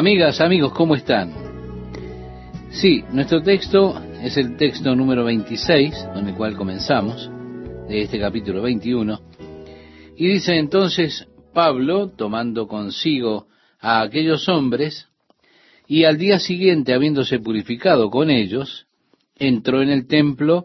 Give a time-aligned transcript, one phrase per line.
[0.00, 1.30] Amigas, amigos, ¿cómo están?
[2.70, 7.30] Sí, nuestro texto es el texto número 26, con el cual comenzamos,
[7.86, 9.20] de este capítulo 21.
[10.16, 15.06] Y dice entonces Pablo, tomando consigo a aquellos hombres,
[15.86, 18.86] y al día siguiente, habiéndose purificado con ellos,
[19.36, 20.64] entró en el templo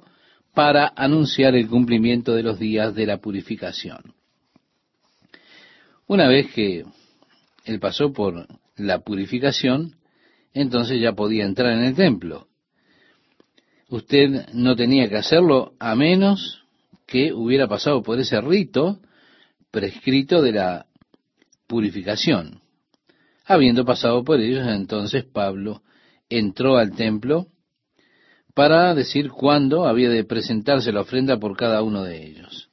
[0.54, 4.14] para anunciar el cumplimiento de los días de la purificación.
[6.08, 6.86] Una vez que
[7.66, 9.96] él pasó por la purificación,
[10.54, 12.48] entonces ya podía entrar en el templo.
[13.90, 16.64] Usted no tenía que hacerlo a menos
[17.06, 19.00] que hubiera pasado por ese rito
[19.72, 20.86] prescrito de la
[21.68, 22.62] purificación.
[23.46, 25.84] Habiendo pasado por ellos, entonces Pablo
[26.30, 27.48] entró al templo
[28.56, 32.70] para decir cuándo había de presentarse la ofrenda por cada uno de ellos.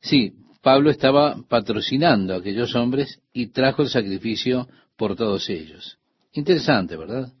[0.00, 0.32] Sí,
[0.62, 5.98] Pablo estaba patrocinando a aquellos hombres y trajo el sacrificio por todos ellos.
[6.32, 7.32] Interesante, ¿verdad?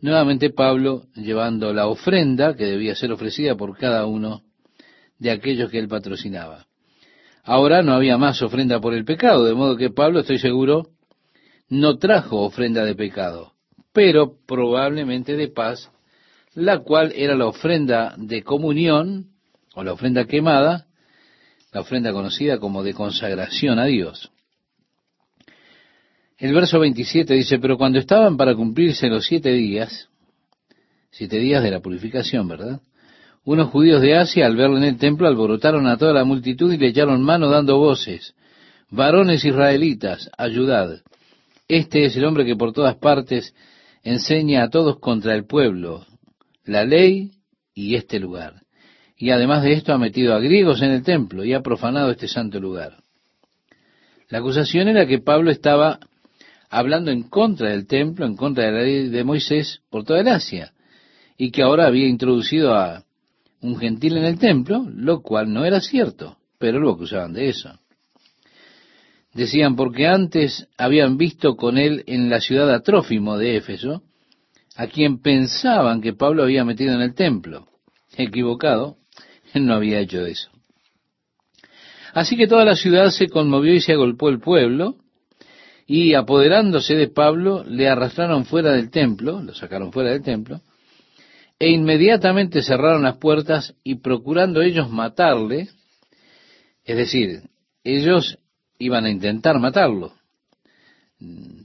[0.00, 4.42] Nuevamente Pablo llevando la ofrenda que debía ser ofrecida por cada uno
[5.18, 6.66] de aquellos que él patrocinaba.
[7.42, 10.88] Ahora no había más ofrenda por el pecado, de modo que Pablo, estoy seguro,
[11.68, 13.52] no trajo ofrenda de pecado,
[13.92, 15.90] pero probablemente de paz,
[16.54, 19.28] la cual era la ofrenda de comunión
[19.74, 20.86] o la ofrenda quemada,
[21.72, 24.30] la ofrenda conocida como de consagración a Dios.
[26.38, 30.08] El verso 27 dice, pero cuando estaban para cumplirse los siete días,
[31.10, 32.80] siete días de la purificación, ¿verdad?
[33.44, 36.78] Unos judíos de Asia, al verlo en el templo, alborotaron a toda la multitud y
[36.78, 38.34] le echaron mano dando voces.
[38.90, 41.02] Varones israelitas, ayudad.
[41.68, 43.54] Este es el hombre que por todas partes
[44.02, 46.06] enseña a todos contra el pueblo,
[46.64, 47.32] la ley
[47.74, 48.62] y este lugar.
[49.20, 52.26] Y además de esto ha metido a griegos en el templo y ha profanado este
[52.26, 53.02] santo lugar.
[54.30, 56.00] La acusación era que Pablo estaba
[56.70, 60.28] hablando en contra del templo, en contra de la ley de Moisés por toda el
[60.28, 60.72] Asia,
[61.36, 63.04] y que ahora había introducido a
[63.60, 67.78] un gentil en el templo, lo cual no era cierto, pero lo acusaban de eso.
[69.34, 74.02] Decían, porque antes habían visto con él en la ciudad Atrófimo de Éfeso,
[74.76, 77.66] a quien pensaban que Pablo había metido en el templo.
[78.16, 78.96] Equivocado,
[79.54, 80.50] no había hecho eso.
[82.12, 84.96] Así que toda la ciudad se conmovió y se agolpó el pueblo,
[85.86, 90.60] y apoderándose de Pablo, le arrastraron fuera del templo, lo sacaron fuera del templo,
[91.58, 95.68] e inmediatamente cerraron las puertas y procurando ellos matarle,
[96.84, 97.42] es decir,
[97.84, 98.38] ellos
[98.78, 100.12] iban a intentar matarlo.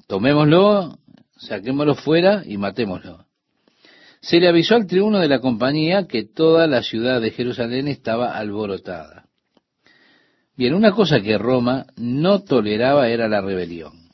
[0.08, 0.98] Tomémoslo,
[1.38, 3.25] saquémoslo fuera y matémoslo.
[4.26, 8.36] Se le avisó al tribuno de la compañía que toda la ciudad de Jerusalén estaba
[8.36, 9.26] alborotada.
[10.58, 14.10] Bien, una cosa que Roma no toleraba era la rebelión.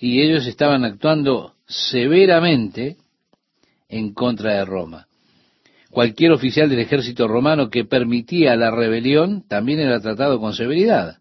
[0.00, 2.96] Y ellos estaban actuando severamente
[3.88, 5.06] en contra de Roma.
[5.90, 11.18] Cualquier oficial del ejército romano que permitía la rebelión también era tratado con severidad.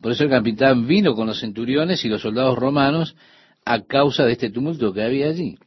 [0.00, 3.16] Por eso el capitán vino con los centuriones y los soldados romanos
[3.64, 5.58] a causa de este tumulto que había allí.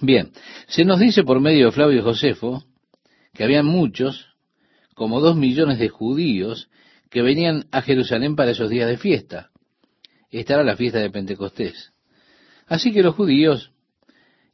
[0.00, 0.32] Bien,
[0.68, 2.64] se nos dice por medio de Flavio Josefo
[3.34, 4.26] que había muchos,
[4.94, 6.68] como dos millones de judíos,
[7.10, 9.50] que venían a Jerusalén para esos días de fiesta.
[10.30, 11.92] Esta era la fiesta de Pentecostés.
[12.66, 13.72] Así que los judíos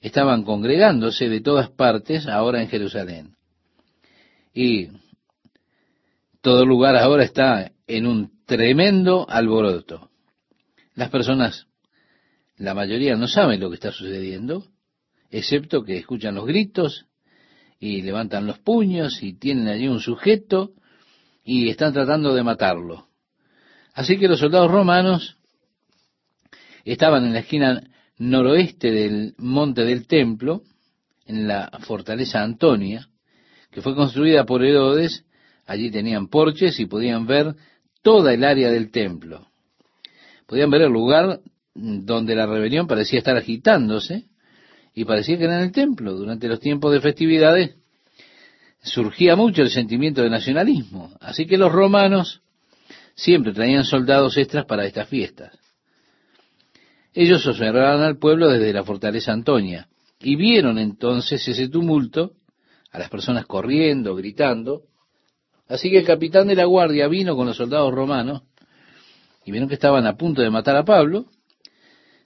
[0.01, 3.37] estaban congregándose de todas partes ahora en Jerusalén.
[4.53, 4.89] Y
[6.41, 10.11] todo lugar ahora está en un tremendo alboroto.
[10.95, 11.67] Las personas,
[12.57, 14.67] la mayoría no saben lo que está sucediendo,
[15.35, 17.07] excepto que escuchan los gritos
[17.81, 20.75] y levantan los puños y tienen allí un sujeto
[21.43, 23.09] y están tratando de matarlo.
[23.95, 25.37] Así que los soldados romanos
[26.85, 27.83] estaban en la esquina
[28.17, 30.63] noroeste del monte del templo,
[31.27, 33.09] en la fortaleza Antonia,
[33.73, 35.25] que fue construida por Herodes.
[35.67, 37.57] Allí tenían porches y podían ver
[38.03, 39.49] toda el área del templo.
[40.47, 41.41] Podían ver el lugar
[41.75, 44.29] donde la rebelión parecía estar agitándose
[44.95, 46.15] y parecía que era en el templo.
[46.15, 47.77] Durante los tiempos de festividades
[48.83, 51.13] surgía mucho el sentimiento de nacionalismo.
[51.21, 52.43] Así que los romanos
[53.15, 55.59] siempre traían soldados extras para estas fiestas.
[57.13, 59.89] Ellos observaban al pueblo desde la fortaleza Antonia
[60.21, 62.33] y vieron entonces ese tumulto,
[62.91, 64.83] a las personas corriendo, gritando.
[65.69, 68.43] Así que el capitán de la guardia vino con los soldados romanos
[69.45, 71.27] y vieron que estaban a punto de matar a Pablo.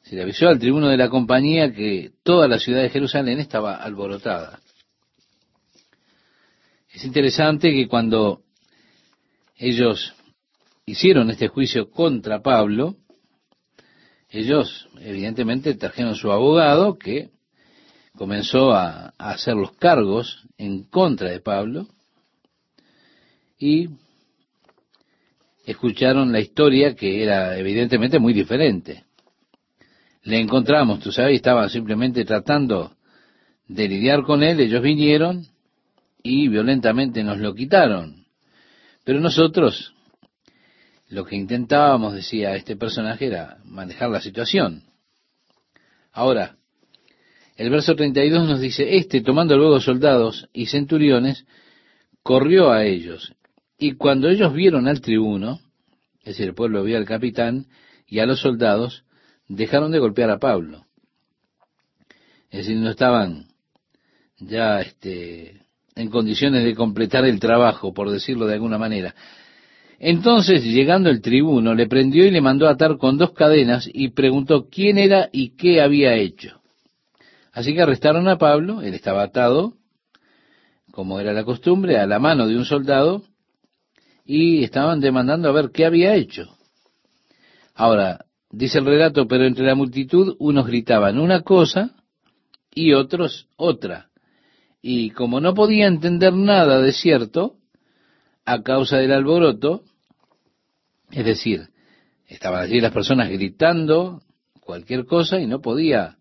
[0.08, 3.76] Se le avisó al tribuno de la compañía que toda la ciudad de Jerusalén estaba
[3.76, 4.58] alborotada.
[6.90, 8.40] Es interesante que cuando
[9.56, 10.14] ellos
[10.87, 12.96] hicieron este juicio contra Pablo,
[14.31, 17.31] Ellos, evidentemente, trajeron su abogado que
[18.14, 21.87] comenzó a, a hacer los cargos en contra de Pablo
[23.58, 23.88] y
[25.64, 29.07] escucharon la historia que era evidentemente muy diferente.
[30.28, 32.92] Le encontramos, tú sabes, estaban simplemente tratando
[33.66, 35.46] de lidiar con él, ellos vinieron
[36.22, 38.26] y violentamente nos lo quitaron.
[39.04, 39.94] Pero nosotros
[41.08, 44.82] lo que intentábamos, decía este personaje, era manejar la situación.
[46.12, 46.56] Ahora,
[47.56, 51.46] el verso 32 nos dice, este tomando luego soldados y centuriones,
[52.22, 53.32] corrió a ellos,
[53.78, 55.58] y cuando ellos vieron al tribuno,
[56.19, 57.64] es decir, el pueblo vio al capitán
[58.06, 59.04] y a los soldados,
[59.48, 60.84] dejaron de golpear a Pablo.
[62.50, 63.48] Es decir, no estaban
[64.38, 65.62] ya este,
[65.94, 69.14] en condiciones de completar el trabajo, por decirlo de alguna manera.
[69.98, 74.68] Entonces, llegando el tribuno, le prendió y le mandó atar con dos cadenas y preguntó
[74.70, 76.60] quién era y qué había hecho.
[77.52, 79.74] Así que arrestaron a Pablo, él estaba atado,
[80.92, 83.24] como era la costumbre, a la mano de un soldado,
[84.24, 86.56] y estaban demandando a ver qué había hecho.
[87.74, 91.94] Ahora, dice el relato, pero entre la multitud unos gritaban una cosa
[92.72, 94.10] y otros otra.
[94.80, 97.56] Y como no podía entender nada de cierto,
[98.44, 99.82] a causa del alboroto,
[101.10, 101.68] es decir,
[102.26, 104.22] estaban allí las personas gritando
[104.60, 106.16] cualquier cosa y no podía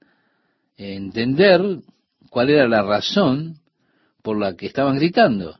[0.78, 1.62] entender
[2.30, 3.60] cuál era la razón
[4.22, 5.58] por la que estaban gritando.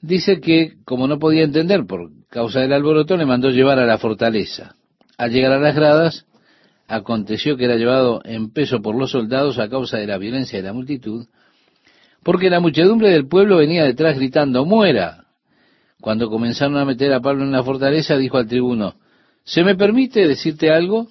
[0.00, 3.98] Dice que, como no podía entender por causa del alboroto, le mandó llevar a la
[3.98, 4.76] fortaleza.
[5.20, 6.24] Al llegar a las gradas,
[6.88, 10.62] aconteció que era llevado en peso por los soldados a causa de la violencia de
[10.62, 11.26] la multitud,
[12.22, 15.26] porque la muchedumbre del pueblo venía detrás gritando, muera.
[16.00, 18.94] Cuando comenzaron a meter a Pablo en la fortaleza, dijo al tribuno,
[19.44, 21.08] ¿se me permite decirte algo?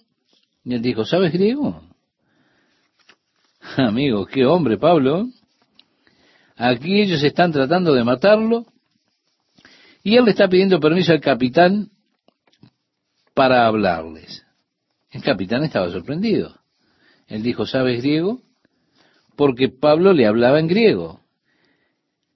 [0.66, 1.80] Y él dijo, ¿sabes griego?
[3.78, 5.28] Amigo, qué hombre, Pablo.
[6.56, 8.66] Aquí ellos están tratando de matarlo
[10.02, 11.92] y él le está pidiendo permiso al capitán
[13.40, 14.46] para hablarles.
[15.12, 16.60] El capitán estaba sorprendido.
[17.26, 18.42] Él dijo, ¿sabes griego?
[19.38, 21.22] Porque Pablo le hablaba en griego.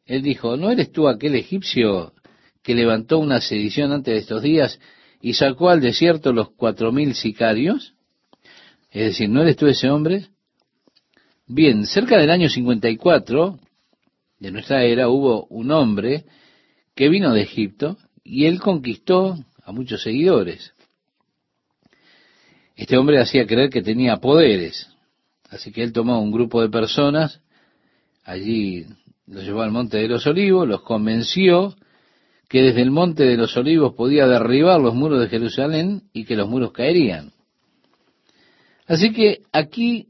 [0.05, 2.13] Él dijo, ¿no eres tú aquel egipcio
[2.61, 4.79] que levantó una sedición antes de estos días
[5.19, 7.95] y sacó al desierto los cuatro mil sicarios?
[8.89, 10.27] Es decir, ¿no eres tú ese hombre?
[11.47, 13.59] Bien, cerca del año 54
[14.39, 16.23] de nuestra era hubo un hombre
[16.95, 20.72] que vino de Egipto y él conquistó a muchos seguidores.
[22.75, 24.89] Este hombre hacía creer que tenía poderes,
[25.49, 27.41] así que él tomó un grupo de personas,
[28.23, 28.85] allí
[29.27, 31.75] los llevó al monte de los olivos, los convenció
[32.49, 36.35] que desde el monte de los olivos podía derribar los muros de Jerusalén y que
[36.35, 37.31] los muros caerían.
[38.85, 40.09] Así que aquí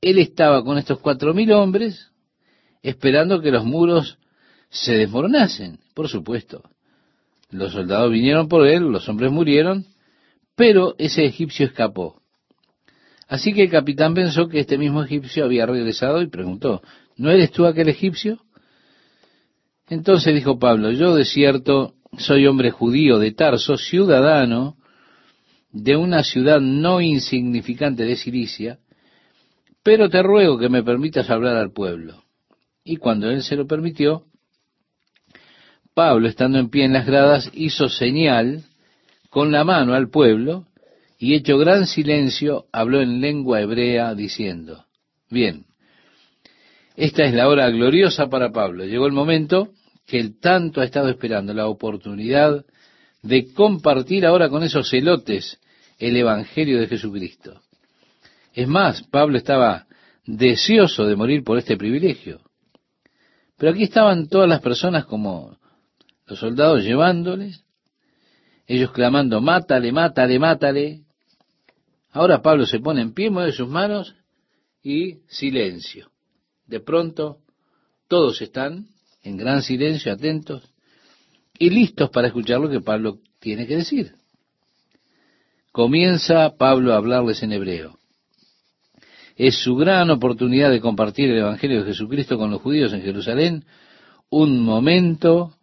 [0.00, 2.10] él estaba con estos cuatro mil hombres
[2.82, 4.18] esperando que los muros
[4.70, 6.62] se desmoronasen, por supuesto.
[7.50, 9.86] Los soldados vinieron por él, los hombres murieron,
[10.58, 12.20] pero ese egipcio escapó.
[13.28, 16.82] Así que el capitán pensó que este mismo egipcio había regresado y preguntó,
[17.16, 18.40] ¿no eres tú aquel egipcio?
[19.88, 24.76] Entonces dijo Pablo, yo de cierto soy hombre judío de Tarso, ciudadano
[25.70, 28.80] de una ciudad no insignificante de Cilicia,
[29.84, 32.24] pero te ruego que me permitas hablar al pueblo.
[32.82, 34.24] Y cuando él se lo permitió,
[35.94, 38.64] Pablo, estando en pie en las gradas, hizo señal
[39.28, 40.66] con la mano al pueblo
[41.18, 44.84] y hecho gran silencio, habló en lengua hebrea diciendo,
[45.30, 45.66] bien,
[46.96, 48.84] esta es la hora gloriosa para Pablo.
[48.84, 49.70] Llegó el momento
[50.06, 52.64] que él tanto ha estado esperando, la oportunidad
[53.22, 55.58] de compartir ahora con esos celotes
[55.98, 57.60] el Evangelio de Jesucristo.
[58.54, 59.86] Es más, Pablo estaba
[60.24, 62.40] deseoso de morir por este privilegio.
[63.56, 65.58] Pero aquí estaban todas las personas como
[66.26, 67.64] los soldados llevándoles,
[68.68, 71.00] ellos clamando, mátale, mátale, mátale.
[72.10, 74.14] Ahora Pablo se pone en pie, mueve sus manos
[74.82, 76.10] y silencio.
[76.66, 77.38] De pronto,
[78.08, 78.88] todos están
[79.22, 80.62] en gran silencio, atentos
[81.58, 84.12] y listos para escuchar lo que Pablo tiene que decir.
[85.72, 87.98] Comienza Pablo a hablarles en hebreo.
[89.34, 93.64] Es su gran oportunidad de compartir el Evangelio de Jesucristo con los judíos en Jerusalén,
[94.28, 95.54] un momento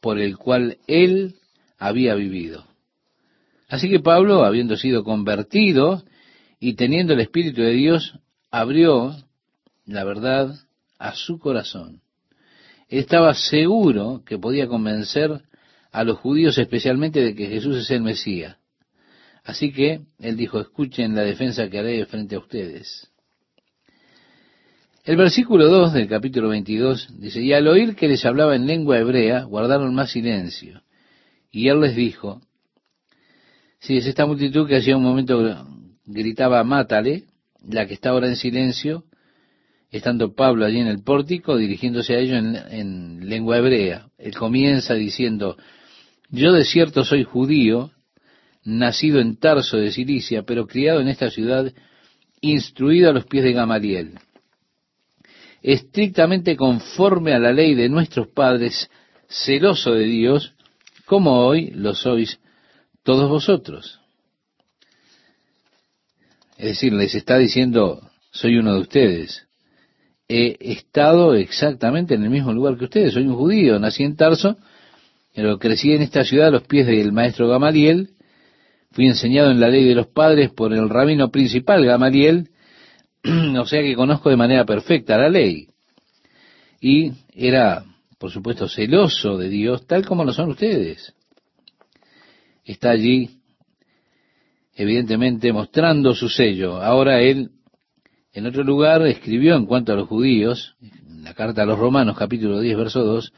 [0.00, 1.34] por el cual él
[1.84, 2.64] había vivido.
[3.68, 6.02] Así que Pablo, habiendo sido convertido
[6.58, 8.18] y teniendo el Espíritu de Dios,
[8.50, 9.14] abrió
[9.84, 10.54] la verdad
[10.98, 12.00] a su corazón.
[12.88, 15.42] Estaba seguro que podía convencer
[15.92, 18.56] a los judíos especialmente de que Jesús es el Mesías.
[19.44, 23.10] Así que él dijo, escuchen la defensa que haré frente a ustedes.
[25.04, 28.98] El versículo 2 del capítulo 22 dice, y al oír que les hablaba en lengua
[28.98, 30.83] hebrea, guardaron más silencio.
[31.54, 32.40] Y él les dijo,
[33.78, 35.64] si es esta multitud que hacía un momento
[36.04, 37.24] gritaba, mátale,
[37.64, 39.04] la que está ahora en silencio,
[39.90, 44.08] estando Pablo allí en el pórtico, dirigiéndose a ellos en, en lengua hebrea.
[44.18, 45.56] Él comienza diciendo,
[46.28, 47.92] yo de cierto soy judío,
[48.64, 51.72] nacido en Tarso de Cilicia, pero criado en esta ciudad,
[52.40, 54.18] instruido a los pies de Gamaliel
[55.64, 58.90] estrictamente conforme a la ley de nuestros padres,
[59.26, 60.53] celoso de Dios,
[61.06, 62.38] como hoy lo sois
[63.02, 64.00] todos vosotros.
[66.56, 69.46] Es decir, les está diciendo, soy uno de ustedes.
[70.28, 73.12] He estado exactamente en el mismo lugar que ustedes.
[73.12, 74.56] Soy un judío, nací en Tarso,
[75.34, 78.10] pero crecí en esta ciudad a los pies del maestro Gamaliel.
[78.92, 82.50] Fui enseñado en la ley de los padres por el rabino principal Gamaliel,
[83.58, 85.68] o sea que conozco de manera perfecta la ley.
[86.80, 87.84] Y era,
[88.24, 91.12] por supuesto, celoso de Dios, tal como lo son ustedes.
[92.64, 93.42] Está allí,
[94.74, 96.82] evidentemente, mostrando su sello.
[96.82, 97.50] Ahora él,
[98.32, 102.16] en otro lugar, escribió en cuanto a los judíos, en la carta a los romanos,
[102.16, 103.30] capítulo 10, verso 2,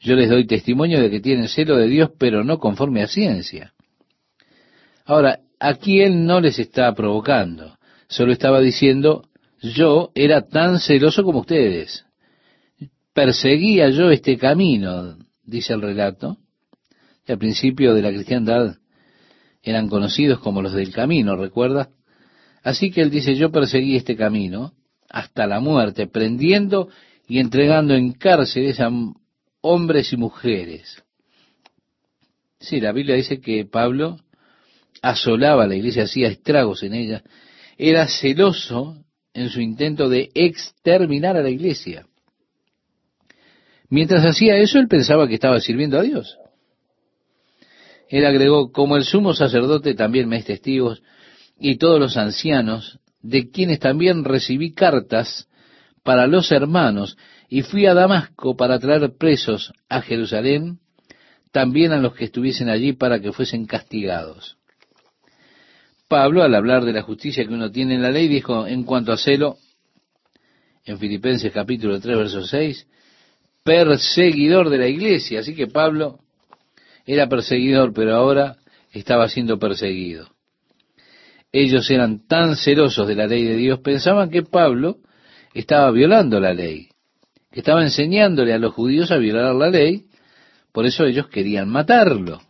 [0.00, 3.72] yo les doy testimonio de que tienen celo de Dios, pero no conforme a ciencia.
[5.06, 9.24] Ahora, aquí él no les está provocando solo estaba diciendo,
[9.62, 12.05] yo era tan celoso como ustedes.
[13.16, 16.36] Perseguía yo este camino, dice el relato.
[17.26, 18.76] Y al principio de la cristiandad
[19.62, 21.88] eran conocidos como los del camino, ¿recuerda?
[22.62, 24.74] Así que él dice, yo perseguí este camino
[25.08, 26.90] hasta la muerte, prendiendo
[27.26, 28.90] y entregando en cárceles a
[29.62, 31.02] hombres y mujeres.
[32.60, 34.18] Sí, la Biblia dice que Pablo
[35.00, 37.22] asolaba la iglesia, hacía estragos en ella,
[37.78, 42.05] era celoso en su intento de exterminar a la iglesia.
[43.88, 46.38] Mientras hacía eso, él pensaba que estaba sirviendo a Dios.
[48.08, 51.02] Él agregó, como el sumo sacerdote también me es testigos,
[51.58, 55.48] y todos los ancianos, de quienes también recibí cartas
[56.02, 57.16] para los hermanos,
[57.48, 60.78] y fui a Damasco para traer presos a Jerusalén,
[61.52, 64.56] también a los que estuviesen allí para que fuesen castigados.
[66.08, 69.12] Pablo, al hablar de la justicia que uno tiene en la ley, dijo, en cuanto
[69.12, 69.56] a celo,
[70.84, 72.86] en Filipenses capítulo 3, verso 6,
[73.66, 75.40] perseguidor de la iglesia.
[75.40, 76.20] Así que Pablo
[77.04, 78.56] era perseguidor, pero ahora
[78.92, 80.28] estaba siendo perseguido.
[81.52, 84.98] Ellos eran tan celosos de la ley de Dios, pensaban que Pablo
[85.52, 86.88] estaba violando la ley,
[87.50, 90.06] que estaba enseñándole a los judíos a violar la ley,
[90.72, 92.42] por eso ellos querían matarlo.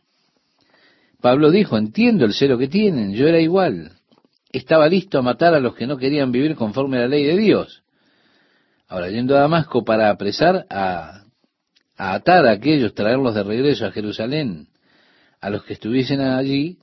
[1.21, 3.93] Pablo dijo, entiendo el celo que tienen, yo era igual.
[4.53, 7.37] Estaba listo a matar a los que no querían vivir conforme a la ley de
[7.37, 7.83] Dios.
[8.89, 11.25] Ahora, yendo a Damasco para apresar a,
[11.97, 14.69] atar a aquellos, traerlos de regreso a Jerusalén,
[15.41, 16.79] a los que estuviesen allí,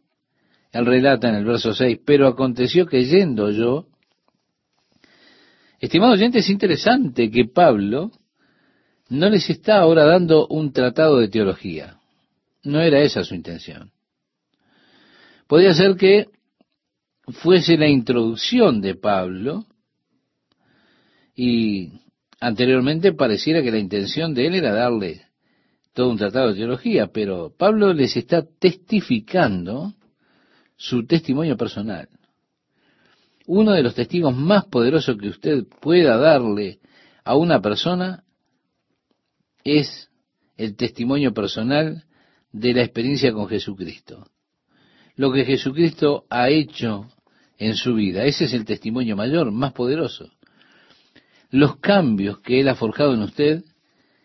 [0.72, 3.88] él relata en el verso 6, pero aconteció que yendo yo,
[5.80, 8.12] estimado oyente, es interesante que Pablo
[9.10, 11.98] no les está ahora dando un tratado de teología.
[12.64, 13.92] No era esa su intención.
[15.48, 16.28] Podría ser que
[17.28, 19.66] fuese la introducción de Pablo
[21.36, 21.92] y
[22.40, 25.22] anteriormente pareciera que la intención de él era darle
[25.94, 29.94] todo un tratado de teología, pero Pablo les está testificando
[30.76, 32.10] su testimonio personal.
[33.46, 36.80] Uno de los testigos más poderosos que usted pueda darle
[37.24, 38.24] a una persona
[39.64, 40.10] es
[40.58, 42.06] el testimonio personal
[42.52, 44.26] de la experiencia con Jesucristo
[45.16, 47.08] lo que Jesucristo ha hecho
[47.58, 48.26] en su vida.
[48.26, 50.32] Ese es el testimonio mayor, más poderoso.
[51.54, 53.64] Los cambios que Él ha forjado en usted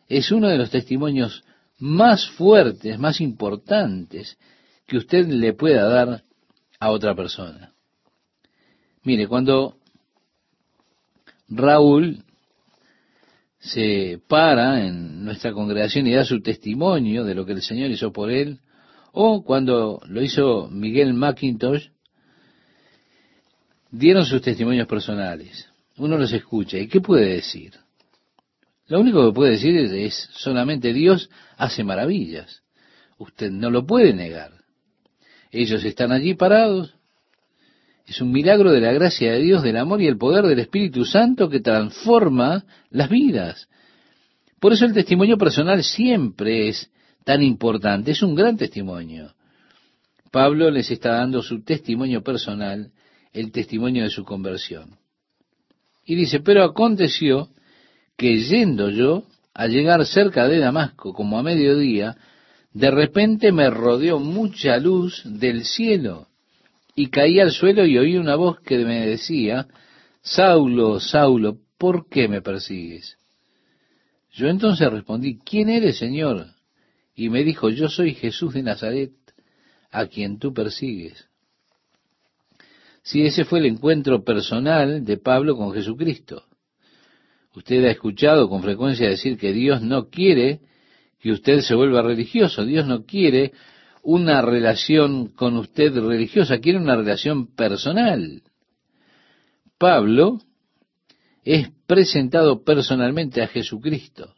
[0.08, 1.44] es uno de los testimonios
[1.78, 4.38] más fuertes, más importantes
[4.86, 6.24] que usted le pueda dar
[6.80, 7.74] a otra persona.
[9.02, 9.76] Mire, cuando
[11.50, 12.24] Raúl
[13.58, 18.10] se para en nuestra congregación y da su testimonio de lo que el Señor hizo
[18.10, 18.60] por él,
[19.12, 21.90] o cuando lo hizo Miguel McIntosh,
[23.90, 25.68] dieron sus testimonios personales.
[25.98, 26.78] Uno los escucha.
[26.78, 27.74] ¿Y qué puede decir?
[28.86, 32.62] Lo único que puede decir es, solamente Dios hace maravillas.
[33.18, 34.52] Usted no lo puede negar.
[35.50, 36.94] Ellos están allí parados.
[38.06, 41.04] Es un milagro de la gracia de Dios, del amor y el poder del Espíritu
[41.04, 43.68] Santo que transforma las vidas.
[44.60, 46.90] Por eso el testimonio personal siempre es
[47.24, 48.12] tan importante.
[48.12, 49.34] Es un gran testimonio.
[50.30, 52.92] Pablo les está dando su testimonio personal,
[53.32, 54.96] el testimonio de su conversión.
[56.08, 57.50] Y dice, pero aconteció
[58.16, 62.16] que yendo yo a llegar cerca de Damasco, como a mediodía,
[62.72, 66.28] de repente me rodeó mucha luz del cielo
[66.94, 69.68] y caí al suelo y oí una voz que me decía,
[70.22, 73.18] Saulo, Saulo, ¿por qué me persigues?
[74.32, 76.46] Yo entonces respondí, ¿quién eres, Señor?
[77.14, 79.12] Y me dijo, yo soy Jesús de Nazaret,
[79.90, 81.27] a quien tú persigues.
[83.08, 86.44] Si ese fue el encuentro personal de Pablo con Jesucristo.
[87.54, 90.60] Usted ha escuchado con frecuencia decir que Dios no quiere
[91.18, 92.66] que usted se vuelva religioso.
[92.66, 93.52] Dios no quiere
[94.02, 98.42] una relación con usted religiosa, quiere una relación personal.
[99.78, 100.42] Pablo
[101.44, 104.34] es presentado personalmente a Jesucristo.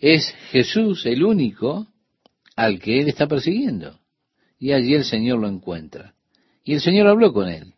[0.00, 1.86] Es Jesús el único
[2.56, 4.00] al que él está persiguiendo.
[4.58, 6.16] Y allí el Señor lo encuentra.
[6.64, 7.74] Y el Señor habló con él.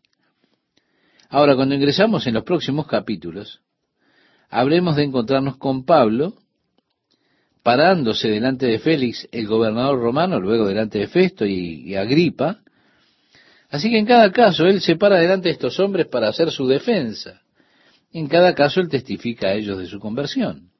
[1.29, 3.61] Ahora, cuando ingresamos en los próximos capítulos,
[4.51, 6.35] habremos de encontrarnos con Pablo,
[7.63, 12.61] parándose delante de Félix, el gobernador romano, luego delante de Festo y, Agripa.
[13.71, 16.69] Así que en cada caso él se para delante de estos hombres para hacer su
[16.69, 17.41] defensa.
[18.13, 20.71] En cada caso él testifica a ellos de su conversión.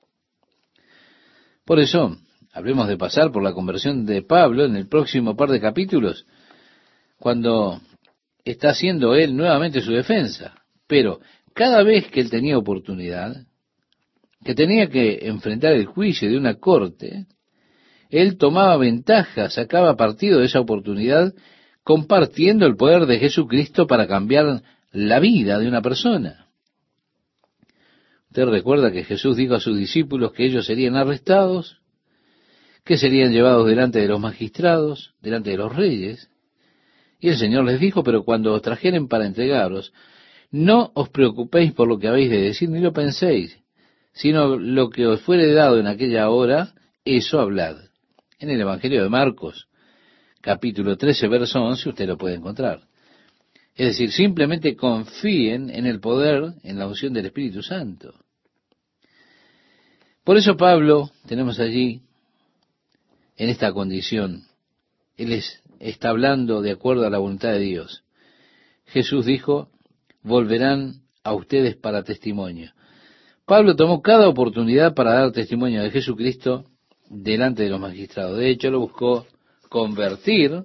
[1.65, 2.19] Por eso,
[2.53, 6.27] hablemos de pasar por la conversión de Pablo en el próximo par de capítulos,
[7.19, 7.81] cuando
[8.45, 10.55] está haciendo él nuevamente su defensa.
[10.87, 11.21] Pero
[11.55, 13.47] cada vez que él tenía oportunidad,
[14.45, 17.27] que tenía que enfrentar el juicio de una corte,
[18.11, 21.33] él tomaba ventaja, sacaba partido de esa oportunidad,
[21.83, 26.47] compartiendo el poder de Jesucristo para cambiar la vida de una persona.
[28.29, 31.81] Usted recuerda que Jesús dijo a sus discípulos que ellos serían arrestados,
[32.85, 36.29] que serían llevados delante de los magistrados, delante de los reyes.
[37.25, 39.95] Y el Señor les dijo, pero cuando os trajeren para entregaros,
[40.51, 43.59] no os preocupéis por lo que habéis de decir, ni lo penséis,
[44.13, 47.77] sino lo que os fuere dado en aquella hora, eso hablad.
[48.39, 49.69] En el Evangelio de Marcos,
[50.43, 52.83] capítulo 13, verso 11, usted lo puede encontrar.
[53.75, 58.13] Es decir, simplemente confíen en el poder, en la unción del Espíritu Santo.
[60.25, 62.03] Por eso Pablo, tenemos allí,
[63.39, 64.45] en esta condición,
[65.17, 65.33] él
[65.91, 68.05] está hablando de acuerdo a la voluntad de Dios.
[68.87, 69.69] Jesús dijo,
[70.23, 72.73] volverán a ustedes para testimonio.
[73.45, 76.65] Pablo tomó cada oportunidad para dar testimonio de Jesucristo
[77.11, 78.39] delante de los magistrados.
[78.39, 79.27] De hecho, lo buscó
[79.69, 80.65] convertir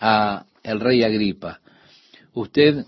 [0.00, 1.60] a el rey Agripa.
[2.32, 2.86] Usted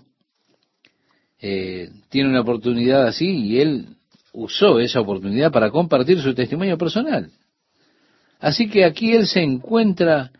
[1.39, 3.97] eh, tiene una oportunidad así y él
[4.33, 7.29] usó esa oportunidad para compartir su testimonio personal.
[8.39, 10.31] Así que aquí él se encuentra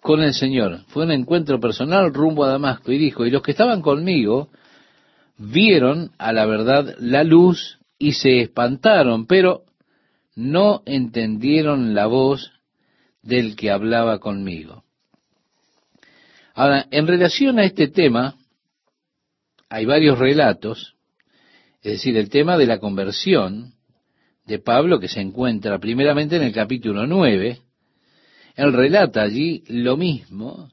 [0.00, 0.84] con el Señor.
[0.88, 4.48] Fue un encuentro personal rumbo a Damasco y dijo, y los que estaban conmigo
[5.36, 9.64] vieron a la verdad la luz y se espantaron, pero
[10.34, 12.52] no entendieron la voz
[13.22, 14.84] del que hablaba conmigo.
[16.54, 18.36] Ahora, en relación a este tema,
[19.68, 20.96] hay varios relatos,
[21.82, 23.74] es decir, el tema de la conversión
[24.46, 27.60] de Pablo que se encuentra primeramente en el capítulo 9,
[28.56, 30.70] él relata allí lo mismo,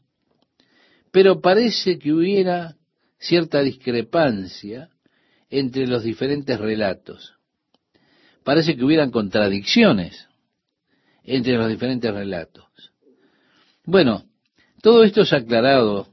[1.12, 2.76] pero parece que hubiera
[3.20, 4.90] cierta discrepancia
[5.50, 7.34] entre los diferentes relatos.
[8.44, 10.28] Parece que hubieran contradicciones
[11.24, 12.66] entre los diferentes relatos.
[13.84, 14.26] Bueno,
[14.82, 16.08] todo esto es aclarado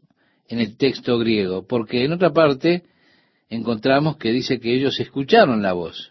[0.48, 2.85] en el texto griego, porque en otra parte
[3.48, 6.11] encontramos que dice que ellos escucharon la voz.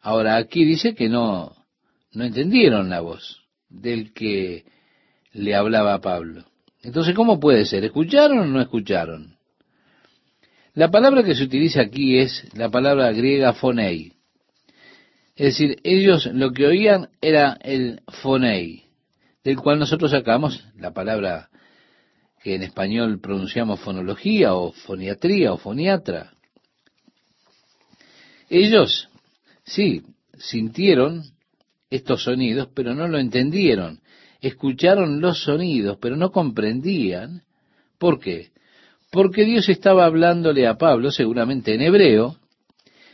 [0.00, 1.54] Ahora aquí dice que no,
[2.12, 3.41] no entendieron la voz
[3.72, 4.64] del que
[5.32, 6.44] le hablaba a Pablo.
[6.82, 7.84] Entonces, ¿cómo puede ser?
[7.84, 9.36] ¿Escucharon o no escucharon?
[10.74, 14.12] La palabra que se utiliza aquí es la palabra griega fonei.
[15.36, 18.84] Es decir, ellos lo que oían era el fonei,
[19.44, 21.48] del cual nosotros sacamos la palabra
[22.42, 26.32] que en español pronunciamos fonología o foniatría o foniatra.
[28.48, 29.08] Ellos,
[29.64, 30.02] sí,
[30.38, 31.22] sintieron
[31.94, 34.00] estos sonidos, pero no lo entendieron.
[34.40, 37.42] Escucharon los sonidos, pero no comprendían.
[37.98, 38.52] ¿Por qué?
[39.12, 42.38] porque Dios estaba hablándole a Pablo, seguramente en hebreo,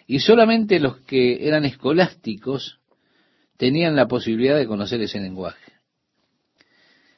[0.07, 2.79] y solamente los que eran escolásticos
[3.57, 5.73] tenían la posibilidad de conocer ese lenguaje.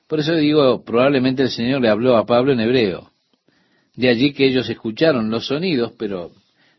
[0.09, 3.12] Por eso digo, probablemente el Señor le habló a Pablo en hebreo.
[3.94, 6.33] De allí que ellos escucharon los sonidos, pero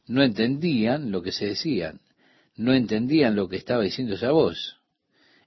[0.08, 2.00] no entendían lo que se decían,
[2.62, 4.78] no entendían lo que estaba diciendo esa voz.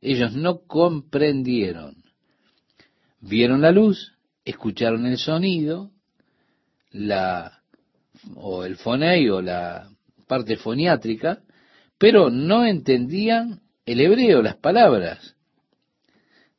[0.01, 2.05] Ellos no comprendieron.
[3.21, 4.13] Vieron la luz,
[4.45, 5.91] escucharon el sonido,
[6.91, 7.63] la
[8.37, 9.89] o el fonei o la
[10.27, 11.43] parte foniátrica,
[11.99, 15.37] pero no entendían el hebreo, las palabras.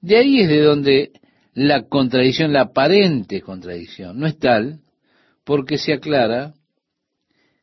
[0.01, 1.11] De ahí es de donde
[1.53, 4.81] la contradicción, la aparente contradicción, no es tal,
[5.43, 6.53] porque se aclara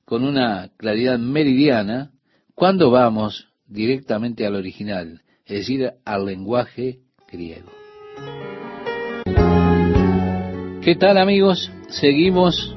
[0.05, 2.12] con una claridad meridiana
[2.55, 7.71] cuando vamos directamente al original, es decir, al lenguaje griego.
[10.83, 11.71] ¿Qué tal amigos?
[11.89, 12.77] Seguimos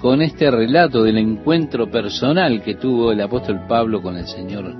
[0.00, 4.74] con este relato del encuentro personal que tuvo el apóstol Pablo con el Señor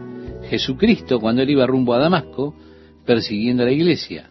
[0.49, 2.55] Jesucristo cuando él iba rumbo a Damasco
[3.05, 4.31] persiguiendo a la iglesia.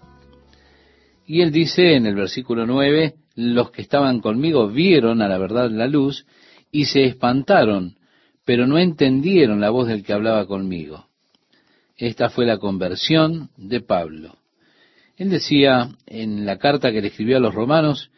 [1.26, 5.70] Y él dice en el versículo 9, los que estaban conmigo vieron a la verdad
[5.70, 6.26] la luz
[6.72, 7.96] y se espantaron,
[8.46, 11.08] pero no entendieron la voz del que hablaba conmigo.
[11.96, 14.38] Esta fue la conversión de Pablo.
[15.16, 18.10] Él decía en la carta que le escribió a los romanos,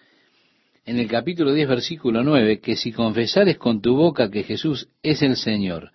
[0.86, 5.22] en el capítulo 10, versículo 9, que si confesares con tu boca que Jesús es
[5.22, 5.92] el Señor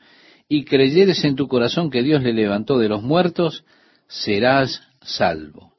[0.48, 3.64] y creyeres en tu corazón que Dios le levantó de los muertos,
[4.08, 5.72] serás salvo.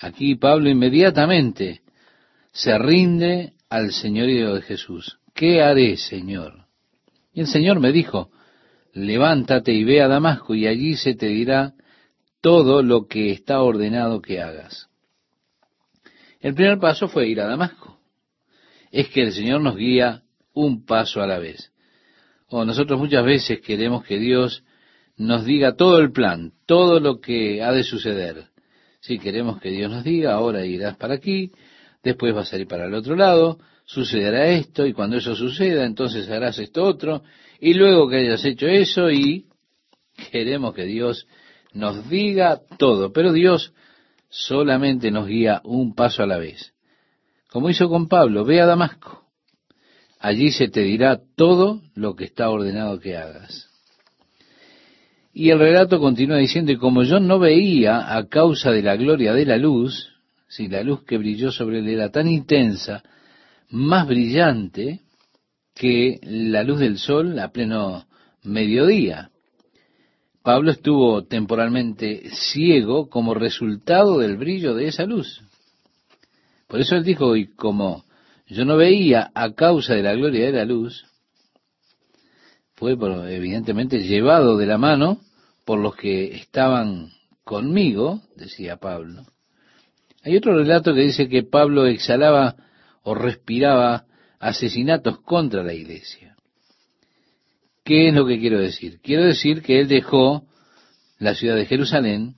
[0.00, 1.82] Aquí Pablo inmediatamente
[2.50, 5.18] se rinde al señorío de Jesús.
[5.34, 6.57] ¿Qué haré, Señor?
[7.38, 8.32] Y el Señor me dijo,
[8.92, 11.72] levántate y ve a Damasco y allí se te dirá
[12.40, 14.88] todo lo que está ordenado que hagas.
[16.40, 17.96] El primer paso fue ir a Damasco
[18.90, 21.70] es que el Señor nos guía un paso a la vez.
[22.48, 24.64] O nosotros muchas veces queremos que Dios
[25.16, 28.46] nos diga todo el plan, todo lo que ha de suceder.
[28.98, 31.52] Si queremos que Dios nos diga, ahora irás para aquí,
[32.02, 36.30] después vas a ir para el otro lado, sucederá esto, y cuando eso suceda, entonces
[36.30, 37.24] harás esto otro,
[37.58, 39.46] y luego que hayas hecho eso, y
[40.30, 41.26] queremos que Dios
[41.72, 43.72] nos diga todo, pero Dios
[44.28, 46.72] solamente nos guía un paso a la vez
[47.50, 49.24] como hizo con Pablo, ve a Damasco.
[50.20, 53.68] Allí se te dirá todo lo que está ordenado que hagas.
[55.32, 59.32] Y el relato continúa diciendo, y como yo no veía a causa de la gloria
[59.32, 60.08] de la luz,
[60.48, 63.02] si la luz que brilló sobre él era tan intensa,
[63.70, 65.00] más brillante
[65.74, 68.06] que la luz del sol a pleno
[68.42, 69.30] mediodía.
[70.42, 75.42] Pablo estuvo temporalmente ciego como resultado del brillo de esa luz.
[76.66, 78.04] Por eso él dijo, y como
[78.46, 81.04] yo no veía a causa de la gloria de la luz,
[82.74, 85.20] fue evidentemente llevado de la mano
[85.64, 87.10] por los que estaban
[87.44, 89.26] conmigo, decía Pablo.
[90.22, 92.56] Hay otro relato que dice que Pablo exhalaba
[93.02, 94.06] o respiraba
[94.38, 96.36] asesinatos contra la iglesia.
[97.84, 99.00] ¿Qué es lo que quiero decir?
[99.00, 100.44] Quiero decir que él dejó
[101.18, 102.36] la ciudad de Jerusalén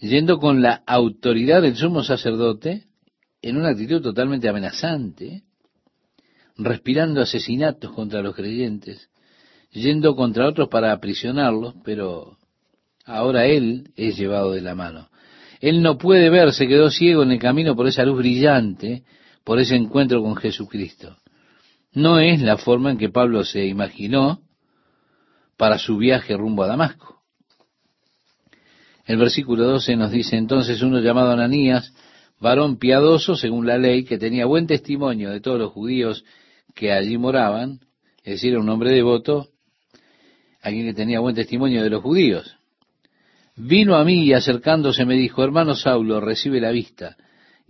[0.00, 2.84] yendo con la autoridad del sumo sacerdote
[3.42, 5.42] en una actitud totalmente amenazante,
[6.56, 9.08] respirando asesinatos contra los creyentes,
[9.70, 12.36] yendo contra otros para aprisionarlos, pero
[13.04, 15.08] ahora él es llevado de la mano.
[15.60, 19.04] Él no puede ver, se quedó ciego en el camino por esa luz brillante,
[19.44, 21.16] por ese encuentro con Jesucristo.
[21.92, 24.40] No es la forma en que Pablo se imaginó
[25.56, 27.20] para su viaje rumbo a Damasco.
[29.04, 31.92] El versículo 12 nos dice, entonces uno llamado Ananías,
[32.38, 36.24] varón piadoso según la ley, que tenía buen testimonio de todos los judíos
[36.74, 37.80] que allí moraban,
[38.22, 39.48] es decir, un hombre devoto,
[40.62, 42.56] alguien que tenía buen testimonio de los judíos.
[43.56, 47.16] Vino a mí y acercándose me dijo, hermano Saulo, recibe la vista.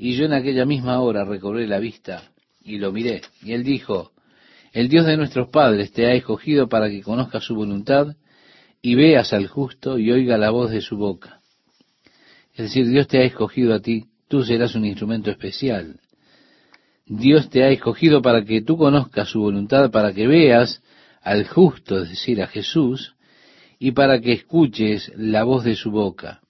[0.02, 2.22] Y yo en aquella misma hora recobré la vista
[2.64, 3.20] y lo miré.
[3.42, 4.12] Y él dijo,
[4.72, 8.16] el Dios de nuestros padres te ha escogido para que conozcas su voluntad
[8.80, 11.40] y veas al justo y oiga la voz de su boca.
[12.54, 16.00] Es decir, Dios te ha escogido a ti tú serás un instrumento especial.
[17.04, 20.82] Dios te ha escogido para que tú conozcas su voluntad, para que veas
[21.20, 23.16] al justo, es decir, a Jesús,
[23.78, 26.40] y para que escuches la voz de su boca.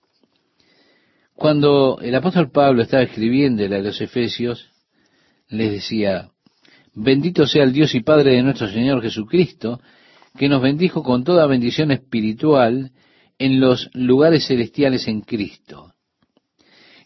[1.41, 4.69] Cuando el apóstol Pablo estaba escribiendo a los Efesios,
[5.49, 6.29] les decía,
[6.93, 9.81] bendito sea el Dios y Padre de nuestro Señor Jesucristo,
[10.37, 12.91] que nos bendijo con toda bendición espiritual
[13.39, 15.95] en los lugares celestiales en Cristo.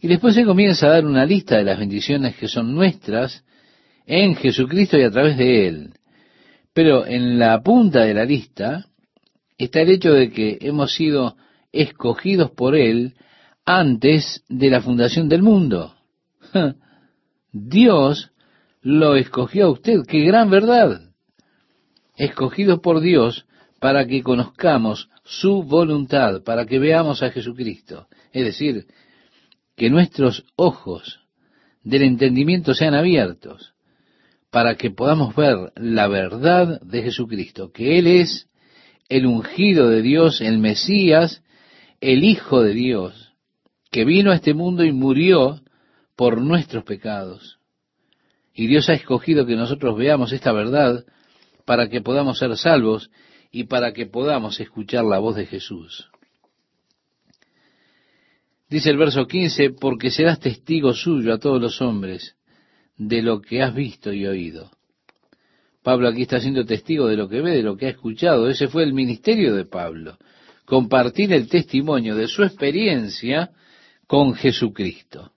[0.00, 3.44] Y después se comienza a dar una lista de las bendiciones que son nuestras
[4.04, 5.92] en Jesucristo y a través de Él.
[6.72, 8.86] Pero en la punta de la lista
[9.58, 11.36] está el hecho de que hemos sido
[11.70, 13.14] escogidos por Él
[13.64, 15.94] antes de la fundación del mundo.
[17.52, 18.30] Dios
[18.82, 20.00] lo escogió a usted.
[20.06, 21.10] ¡Qué gran verdad!
[22.16, 23.46] Escogidos por Dios
[23.80, 28.08] para que conozcamos su voluntad, para que veamos a Jesucristo.
[28.32, 28.86] Es decir,
[29.76, 31.20] que nuestros ojos
[31.82, 33.74] del entendimiento sean abiertos
[34.50, 38.48] para que podamos ver la verdad de Jesucristo, que Él es
[39.08, 41.42] el ungido de Dios, el Mesías,
[42.00, 43.23] el Hijo de Dios,
[43.94, 45.60] que vino a este mundo y murió
[46.16, 47.60] por nuestros pecados.
[48.52, 51.04] Y Dios ha escogido que nosotros veamos esta verdad
[51.64, 53.08] para que podamos ser salvos
[53.52, 56.08] y para que podamos escuchar la voz de Jesús.
[58.68, 62.34] Dice el verso 15, porque serás testigo suyo a todos los hombres
[62.96, 64.72] de lo que has visto y oído.
[65.84, 68.48] Pablo aquí está siendo testigo de lo que ve, de lo que ha escuchado.
[68.48, 70.18] Ese fue el ministerio de Pablo,
[70.64, 73.52] compartir el testimonio de su experiencia
[74.06, 75.32] con Jesucristo.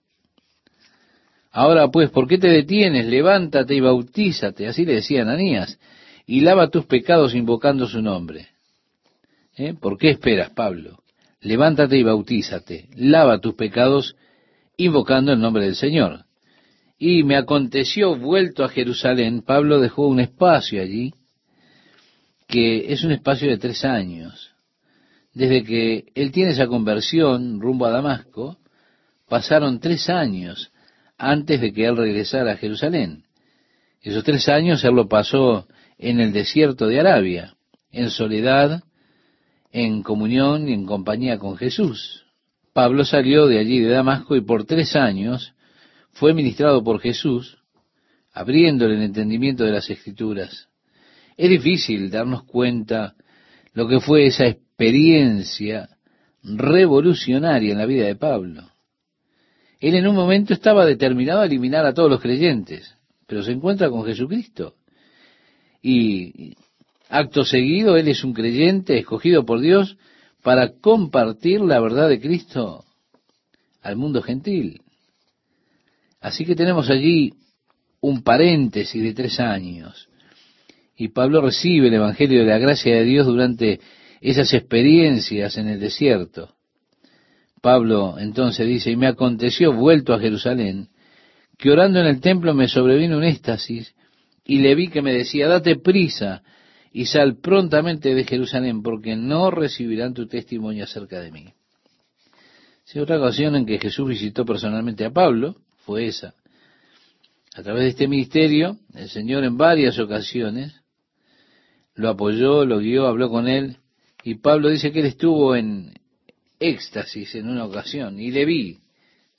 [1.50, 3.06] Ahora pues, ¿por qué te detienes?
[3.06, 5.78] Levántate y bautízate, así le decía Ananías,
[6.26, 8.48] y lava tus pecados invocando su nombre.
[9.56, 9.74] ¿Eh?
[9.74, 11.02] ¿Por qué esperas, Pablo?
[11.40, 14.16] Levántate y bautízate, lava tus pecados
[14.76, 16.24] invocando el nombre del Señor.
[16.98, 21.14] Y me aconteció, vuelto a Jerusalén, Pablo dejó un espacio allí,
[22.46, 24.47] que es un espacio de tres años.
[25.38, 28.58] Desde que él tiene esa conversión rumbo a Damasco,
[29.28, 30.72] pasaron tres años
[31.16, 33.22] antes de que él regresara a Jerusalén.
[34.02, 37.54] Esos tres años él lo pasó en el desierto de Arabia,
[37.92, 38.82] en soledad,
[39.70, 42.24] en comunión y en compañía con Jesús.
[42.72, 45.54] Pablo salió de allí de Damasco y por tres años
[46.10, 47.58] fue ministrado por Jesús,
[48.32, 50.68] abriéndole el entendimiento de las escrituras.
[51.36, 53.14] Es difícil darnos cuenta
[53.72, 54.46] lo que fue esa
[54.78, 55.88] experiencia
[56.44, 58.70] revolucionaria en la vida de Pablo.
[59.80, 62.94] Él en un momento estaba determinado a eliminar a todos los creyentes,
[63.26, 64.76] pero se encuentra con Jesucristo.
[65.82, 66.54] Y
[67.08, 69.96] acto seguido, él es un creyente escogido por Dios
[70.44, 72.84] para compartir la verdad de Cristo
[73.82, 74.80] al mundo gentil.
[76.20, 77.34] Así que tenemos allí
[78.00, 80.08] un paréntesis de tres años.
[80.96, 83.80] Y Pablo recibe el Evangelio de la gracia de Dios durante
[84.20, 86.54] esas experiencias en el desierto.
[87.60, 90.88] Pablo entonces dice, y me aconteció vuelto a Jerusalén,
[91.56, 93.94] que orando en el templo me sobrevino un éxtasis,
[94.44, 96.42] y le vi que me decía, date prisa
[96.92, 101.52] y sal prontamente de Jerusalén, porque no recibirán tu testimonio acerca de mí.
[102.84, 106.34] Si otra ocasión en que Jesús visitó personalmente a Pablo, fue esa.
[107.54, 110.74] A través de este ministerio, el Señor en varias ocasiones
[111.94, 113.78] lo apoyó, lo guió, habló con él,
[114.22, 115.94] y Pablo dice que él estuvo en
[116.58, 118.78] éxtasis en una ocasión, y le vi,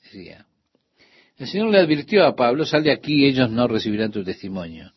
[0.02, 0.46] decía.
[1.36, 4.92] El Señor le advirtió a Pablo, sal de aquí, ellos no recibirán tu testimonio.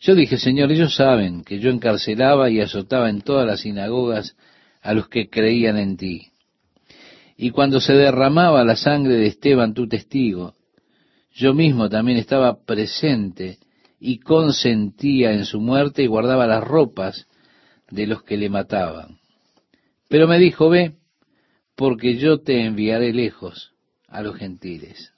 [0.00, 4.36] Yo dije, Señor, ellos saben que yo encarcelaba y azotaba en todas las sinagogas
[4.82, 6.28] a los que creían en ti.
[7.36, 10.54] Y cuando se derramaba la sangre de Esteban, tu testigo,
[11.32, 13.58] yo mismo también estaba presente
[14.00, 17.27] y consentía en su muerte y guardaba las ropas
[17.90, 19.18] de los que le mataban.
[20.08, 20.94] Pero me dijo, ve,
[21.76, 23.72] porque yo te enviaré lejos
[24.08, 25.12] a los gentiles.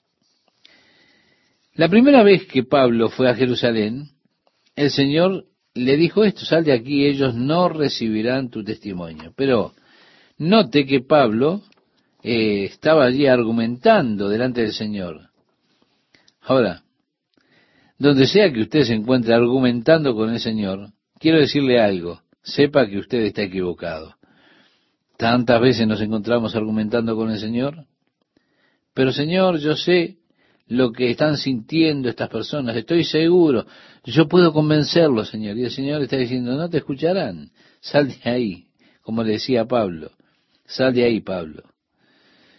[1.73, 4.09] La primera vez que Pablo fue a Jerusalén,
[4.75, 9.33] el Señor le dijo esto, sal de aquí, ellos no recibirán tu testimonio.
[9.35, 9.73] Pero
[10.37, 11.61] note que Pablo
[12.23, 15.29] eh, estaba allí argumentando delante del Señor.
[16.41, 16.83] Ahora,
[17.97, 22.97] donde sea que usted se encuentre argumentando con el Señor, quiero decirle algo, sepa que
[22.97, 24.15] usted está equivocado.
[25.17, 27.85] Tantas veces nos encontramos argumentando con el Señor,
[28.93, 30.17] pero Señor, yo sé
[30.67, 33.65] lo que están sintiendo estas personas, estoy seguro,
[34.05, 35.57] yo puedo convencerlos, Señor.
[35.57, 37.51] Y el Señor está diciendo, no te escucharán,
[37.81, 38.67] sal de ahí,
[39.01, 40.11] como le decía Pablo,
[40.65, 41.63] sal de ahí, Pablo.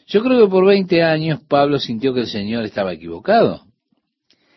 [0.06, 3.64] Yo creo que por 20 años Pablo sintió que el Señor estaba equivocado.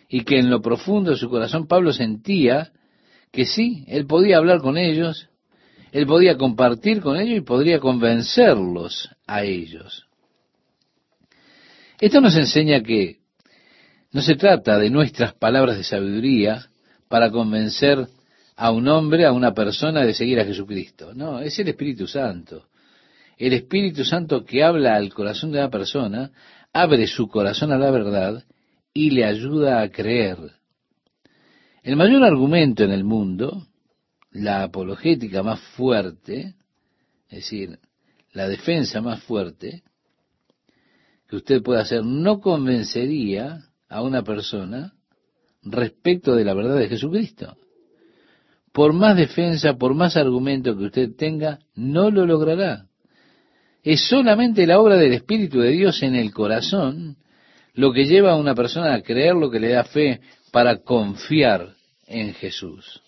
[0.10, 2.72] Y que en lo profundo de su corazón Pablo sentía
[3.36, 5.30] que sí, él podía hablar con ellos,
[5.92, 10.06] él podía compartir con ellos y podría convencerlos a ellos.
[12.00, 13.18] Esto nos enseña que
[14.12, 16.68] no se trata de nuestras palabras de sabiduría
[17.08, 18.08] para convencer
[18.56, 21.14] a un hombre, a una persona de seguir a Jesucristo.
[21.14, 22.68] No, es el Espíritu Santo
[23.38, 26.32] el Espíritu Santo que habla al corazón de la persona,
[26.74, 28.44] abre su corazón a la verdad
[28.94, 30.38] y le ayuda a creer.
[31.86, 33.68] El mayor argumento en el mundo,
[34.32, 36.56] la apologética más fuerte,
[37.30, 37.78] es decir,
[38.34, 39.84] la defensa más fuerte
[41.30, 44.94] que usted puede hacer, no convencería a una persona
[45.62, 47.56] respecto de la verdad de Jesucristo.
[48.74, 52.88] Por más defensa, por más argumento que usted tenga, no lo logrará.
[53.84, 57.18] Es solamente la obra del Espíritu de Dios en el corazón
[57.76, 60.22] lo que lleva a una persona a creer lo que le da fe
[60.52, 61.75] para confiar
[62.08, 63.02] en Jesús.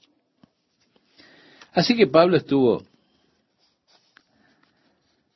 [1.73, 2.83] Así que Pablo estuvo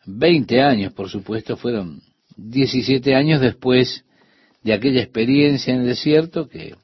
[0.05, 2.01] 20 años, por supuesto, fueron
[2.35, 4.03] 17 años después
[4.63, 6.75] de aquella experiencia en el desierto, que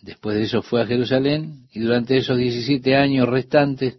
[0.00, 3.98] después de eso fue a Jerusalén, y durante esos 17 años restantes,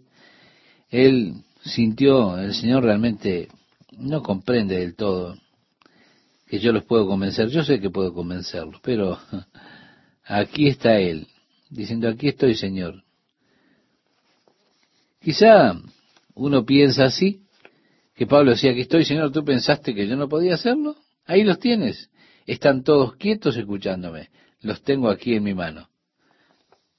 [0.90, 3.48] él sintió, el Señor realmente
[3.96, 5.36] no comprende del todo
[6.46, 7.48] que yo los puedo convencer.
[7.48, 9.18] Yo sé que puedo convencerlos, pero
[10.24, 11.26] aquí está Él,
[11.74, 13.02] diciendo, aquí estoy, Señor.
[15.20, 15.74] Quizá
[16.34, 17.40] uno piensa así,
[18.14, 20.96] que Pablo decía, aquí estoy, Señor, ¿tú pensaste que yo no podía hacerlo?
[21.26, 22.10] Ahí los tienes.
[22.46, 24.28] Están todos quietos escuchándome.
[24.60, 25.88] Los tengo aquí en mi mano.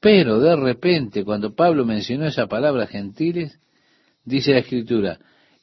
[0.02, 3.60] Pero de repente, cuando Pablo mencionó esa palabra gentiles,
[4.24, 5.20] dice la escritura,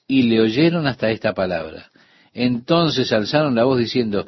[0.06, 1.90] y le oyeron hasta esta palabra.
[2.32, 4.26] Entonces alzaron la voz diciendo,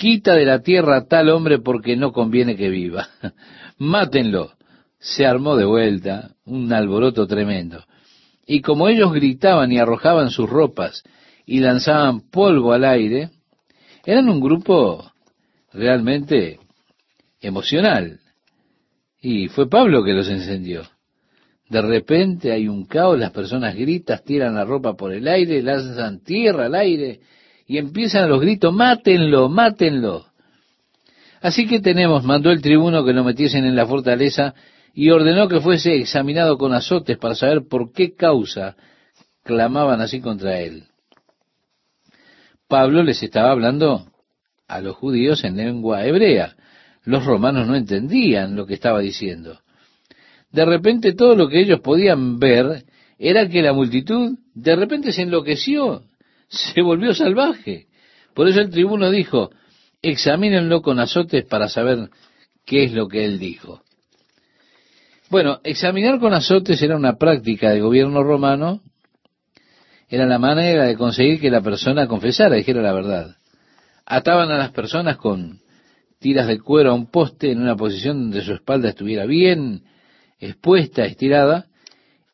[0.00, 3.08] quita de la tierra a tal hombre porque no conviene que viva.
[3.78, 4.52] Mátenlo.
[4.98, 7.84] Se armó de vuelta un alboroto tremendo.
[8.46, 11.02] Y como ellos gritaban y arrojaban sus ropas
[11.46, 13.30] y lanzaban polvo al aire,
[14.04, 15.12] eran un grupo
[15.72, 16.58] realmente
[17.40, 18.20] emocional.
[19.20, 20.82] Y fue Pablo que los encendió.
[21.68, 26.20] De repente hay un caos, las personas gritan, tiran la ropa por el aire, lanzan
[26.20, 27.20] tierra al aire
[27.70, 30.26] y empiezan los gritos, mátenlo, mátenlo.
[31.40, 34.54] Así que tenemos, mandó el tribuno que lo metiesen en la fortaleza
[34.92, 38.74] y ordenó que fuese examinado con azotes para saber por qué causa
[39.44, 40.82] clamaban así contra él.
[42.66, 44.04] Pablo les estaba hablando
[44.66, 46.56] a los judíos en lengua hebrea.
[47.04, 49.60] Los romanos no entendían lo que estaba diciendo.
[50.50, 52.82] De repente todo lo que ellos podían ver
[53.16, 56.09] era que la multitud de repente se enloqueció,
[56.50, 57.86] se volvió salvaje.
[58.34, 59.50] Por eso el tribuno dijo,
[60.02, 62.10] examínenlo con azotes para saber
[62.66, 63.82] qué es lo que él dijo.
[65.30, 68.82] Bueno, examinar con azotes era una práctica de gobierno romano,
[70.08, 73.36] era la manera de conseguir que la persona confesara, dijera la verdad.
[74.04, 75.60] Ataban a las personas con
[76.18, 79.84] tiras de cuero a un poste en una posición donde su espalda estuviera bien
[80.40, 81.69] expuesta, estirada,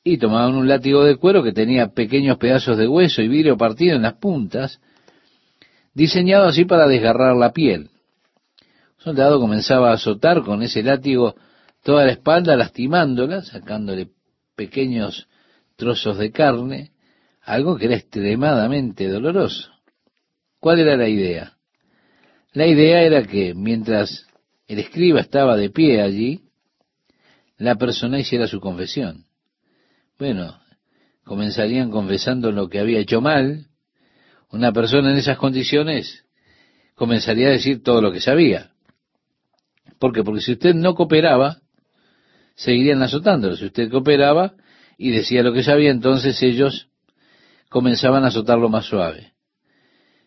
[0.09, 3.97] y tomaban un látigo de cuero que tenía pequeños pedazos de hueso y vidrio partido
[3.97, 4.79] en las puntas,
[5.95, 7.91] diseñado así para desgarrar la piel.
[8.99, 11.35] Un soldado comenzaba a azotar con ese látigo
[11.83, 14.11] toda la espalda, lastimándola, sacándole
[14.55, 15.27] pequeños
[15.75, 16.93] trozos de carne,
[17.43, 19.73] algo que era extremadamente doloroso.
[20.61, 21.57] ¿Cuál era la idea?
[22.53, 24.29] La idea era que mientras
[24.69, 26.43] el escriba estaba de pie allí,
[27.59, 29.26] la persona hiciera su confesión.
[30.19, 30.59] Bueno,
[31.25, 33.67] comenzarían confesando lo que había hecho mal.
[34.51, 36.25] Una persona en esas condiciones
[36.95, 38.71] comenzaría a decir todo lo que sabía.
[39.99, 40.23] ¿Por qué?
[40.23, 41.59] Porque si usted no cooperaba,
[42.55, 43.57] seguirían azotándolo.
[43.57, 44.55] Si usted cooperaba
[44.97, 46.89] y decía lo que sabía, entonces ellos
[47.69, 49.35] comenzaban a azotarlo más suave.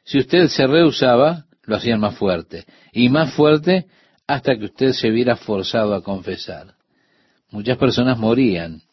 [0.04, 2.66] Si usted se rehusaba, lo hacían más fuerte.
[2.94, 3.88] Y más fuerte
[4.28, 6.76] hasta que usted se viera forzado a confesar.
[7.50, 8.84] Muchas personas morían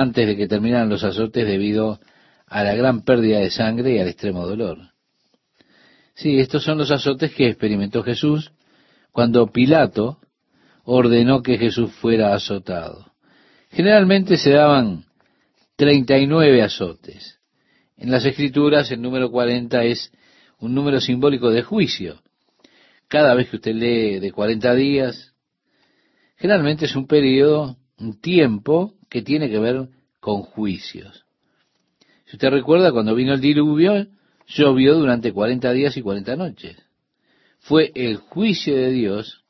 [0.00, 2.00] antes de que terminaran los azotes debido
[2.46, 4.78] a la gran pérdida de sangre y al extremo dolor.
[6.14, 8.52] Sí, estos son los azotes que experimentó Jesús
[9.10, 10.18] cuando Pilato
[10.84, 13.12] ordenó que Jesús fuera azotado.
[13.70, 15.04] Generalmente se daban
[15.76, 17.38] 39 azotes.
[17.96, 20.12] En las escrituras el número 40 es
[20.58, 22.20] un número simbólico de juicio.
[23.08, 25.32] Cada vez que usted lee de 40 días,
[26.42, 29.88] Generalmente es un periodo, un tiempo que tiene que ver
[30.20, 31.26] con juicios.
[32.24, 34.06] Si usted recuerda, cuando vino el diluvio,
[34.46, 36.78] llovió durante 40 días y 40 noches.
[37.58, 39.44] Fue el juicio de Dios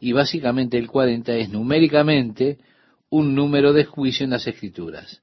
[0.00, 2.58] y básicamente el 40 es numéricamente
[3.08, 5.22] un número de juicio en las escrituras.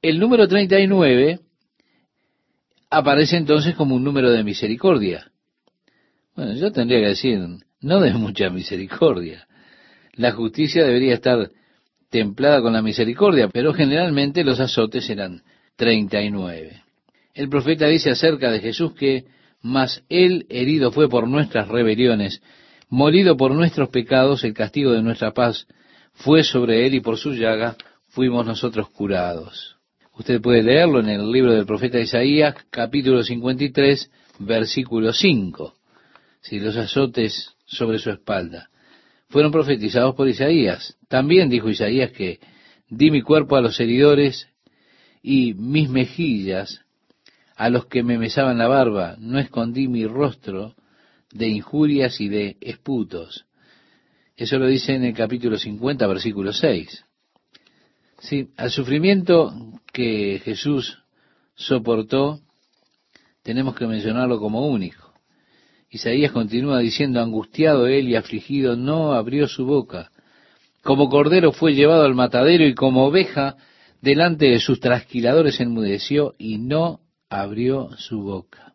[0.00, 1.40] El número 39
[2.90, 5.32] aparece entonces como un número de misericordia.
[6.36, 7.40] Bueno, yo tendría que decir,
[7.80, 9.48] no de mucha misericordia,
[10.12, 11.50] la justicia debería estar
[12.14, 15.42] templada con la misericordia, pero generalmente los azotes eran
[15.74, 16.80] 39.
[17.34, 19.24] El profeta dice acerca de Jesús que,
[19.60, 22.40] mas él herido fue por nuestras rebeliones,
[22.88, 25.66] molido por nuestros pecados, el castigo de nuestra paz
[26.12, 27.74] fue sobre él y por su llaga
[28.10, 29.74] fuimos nosotros curados.
[30.16, 34.08] Usted puede leerlo en el libro del profeta Isaías, capítulo 53,
[34.38, 35.74] versículo 5.
[36.42, 38.70] Si los azotes sobre su espalda
[39.34, 40.96] fueron profetizados por Isaías.
[41.08, 42.38] También dijo Isaías que
[42.88, 44.46] di mi cuerpo a los heridores
[45.24, 46.82] y mis mejillas
[47.56, 50.76] a los que me mesaban la barba, no escondí mi rostro
[51.32, 53.44] de injurias y de esputos.
[54.36, 57.04] Eso lo dice en el capítulo 50, versículo 6.
[58.20, 59.52] Sí, al sufrimiento
[59.92, 61.02] que Jesús
[61.56, 62.38] soportó,
[63.42, 65.03] tenemos que mencionarlo como único.
[65.94, 70.10] Isaías continúa diciendo, angustiado él y afligido, no abrió su boca.
[70.82, 73.56] Como cordero fue llevado al matadero y como oveja
[74.00, 76.98] delante de sus trasquiladores enmudeció y no
[77.30, 78.74] abrió su boca.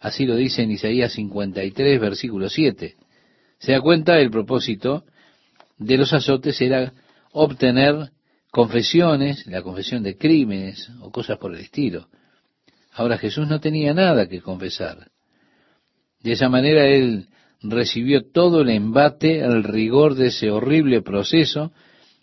[0.00, 2.94] Así lo dice en Isaías 53, versículo 7.
[3.58, 5.04] Se da cuenta el propósito
[5.76, 6.94] de los azotes era
[7.32, 8.10] obtener
[8.50, 12.08] confesiones, la confesión de crímenes o cosas por el estilo.
[12.92, 15.10] Ahora Jesús no tenía nada que confesar.
[16.26, 17.28] De esa manera él
[17.62, 21.70] recibió todo el embate, el rigor de ese horrible proceso,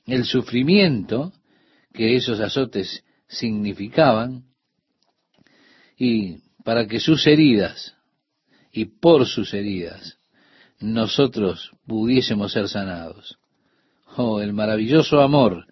[0.06, 1.32] el sufrimiento
[1.94, 4.44] que esos azotes significaban,
[5.98, 7.96] y para que sus heridas
[8.74, 10.18] y por sus heridas
[10.82, 13.38] nosotros pudiésemos ser sanados.
[14.18, 15.66] Oh, el maravilloso amor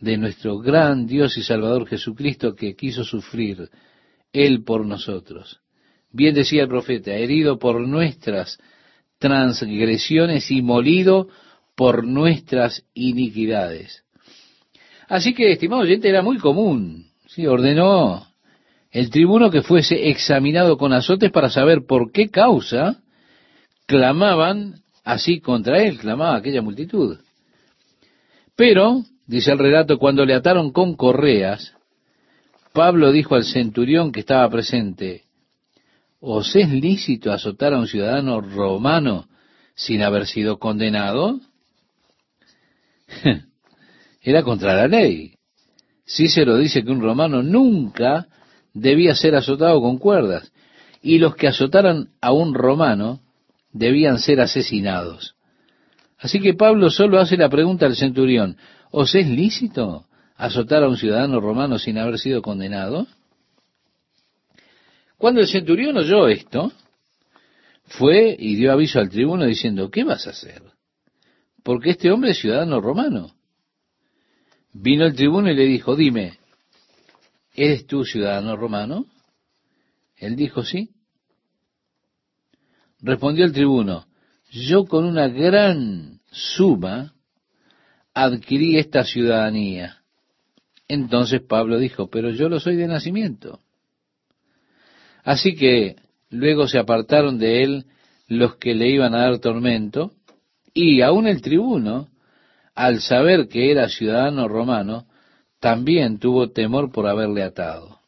[0.00, 3.68] de nuestro gran Dios y Salvador Jesucristo que quiso sufrir
[4.32, 5.60] Él por nosotros.
[6.12, 8.58] Bien decía el profeta, herido por nuestras
[9.18, 11.28] transgresiones y molido
[11.74, 14.04] por nuestras iniquidades.
[15.08, 17.06] Así que, estimado oyente, era muy común.
[17.28, 18.26] Sí, ordenó
[18.90, 23.02] el tribuno que fuese examinado con azotes para saber por qué causa
[23.86, 27.18] clamaban así contra él, clamaba aquella multitud.
[28.56, 31.74] Pero, dice el relato, cuando le ataron con correas,
[32.72, 35.25] Pablo dijo al centurión que estaba presente,
[36.28, 39.28] ¿os es lícito azotar a un ciudadano romano
[39.76, 41.38] sin haber sido condenado?
[44.20, 45.34] Era contra la ley.
[46.04, 48.26] Cícero dice que un romano nunca
[48.74, 50.50] debía ser azotado con cuerdas,
[51.00, 53.20] y los que azotaran a un romano
[53.70, 55.36] debían ser asesinados.
[56.18, 58.56] Así que Pablo solo hace la pregunta al centurión,
[58.90, 63.06] ¿os es lícito azotar a un ciudadano romano sin haber sido condenado?
[65.18, 66.72] Cuando el centurión oyó esto,
[67.84, 70.62] fue y dio aviso al tribuno diciendo, ¿qué vas a hacer?
[71.62, 73.34] Porque este hombre es ciudadano romano.
[74.72, 76.38] Vino el tribuno y le dijo, dime,
[77.54, 79.06] ¿eres tú ciudadano romano?
[80.16, 80.90] Él dijo, sí.
[83.00, 84.06] Respondió el tribuno,
[84.50, 87.14] yo con una gran suma
[88.12, 90.02] adquirí esta ciudadanía.
[90.88, 93.60] Entonces Pablo dijo, pero yo lo soy de nacimiento.
[95.26, 95.96] Así que
[96.30, 97.84] luego se apartaron de él
[98.28, 100.12] los que le iban a dar tormento,
[100.72, 102.08] y aún el tribuno,
[102.76, 105.08] al saber que era ciudadano romano,
[105.58, 107.98] también tuvo temor por haberle atado.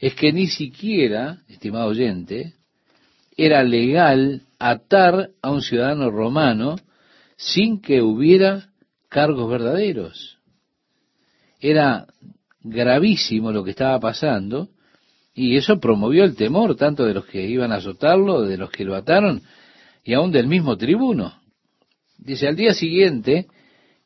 [0.00, 2.52] Es que ni siquiera, estimado oyente,
[3.38, 6.76] era legal atar a un ciudadano romano
[7.38, 8.68] sin que hubiera
[9.08, 10.36] cargos verdaderos.
[11.58, 12.06] Era
[12.60, 14.73] gravísimo lo que estaba pasando
[15.34, 18.84] y eso promovió el temor tanto de los que iban a azotarlo, de los que
[18.84, 19.42] lo ataron
[20.04, 21.34] y aún del mismo tribuno.
[22.18, 23.48] Dice, al día siguiente,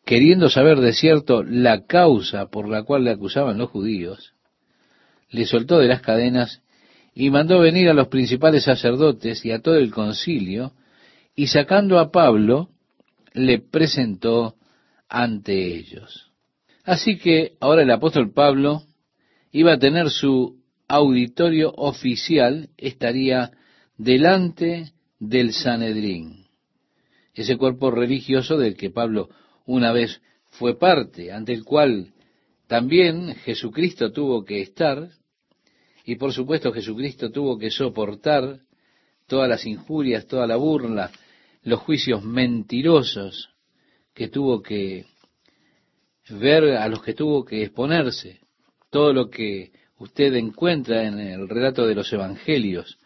[0.04, 4.32] queriendo saber de cierto la causa por la cual le acusaban los judíos,
[5.30, 6.62] le soltó de las cadenas
[7.14, 10.72] y mandó venir a los principales sacerdotes y a todo el concilio,
[11.34, 12.70] y sacando a Pablo,
[13.34, 14.54] le presentó
[15.08, 16.30] ante ellos.
[16.84, 18.82] Así que ahora el apóstol Pablo
[19.52, 20.57] iba a tener su
[20.88, 23.52] auditorio oficial, estaría
[23.96, 26.46] delante del Sanedrín,
[27.34, 29.28] ese cuerpo religioso del que Pablo
[29.66, 30.20] una vez
[30.50, 32.12] fue parte, ante el cual
[32.66, 35.10] también Jesucristo tuvo que estar,
[36.04, 38.60] y por supuesto Jesucristo tuvo que soportar
[39.26, 41.10] todas las injurias, toda la burla,
[41.62, 43.50] los juicios mentirosos
[44.14, 45.04] que tuvo que
[46.30, 48.40] ver, a los que tuvo que exponerse,
[48.90, 52.98] todo lo que usted encuentra en el relato de los evangelios,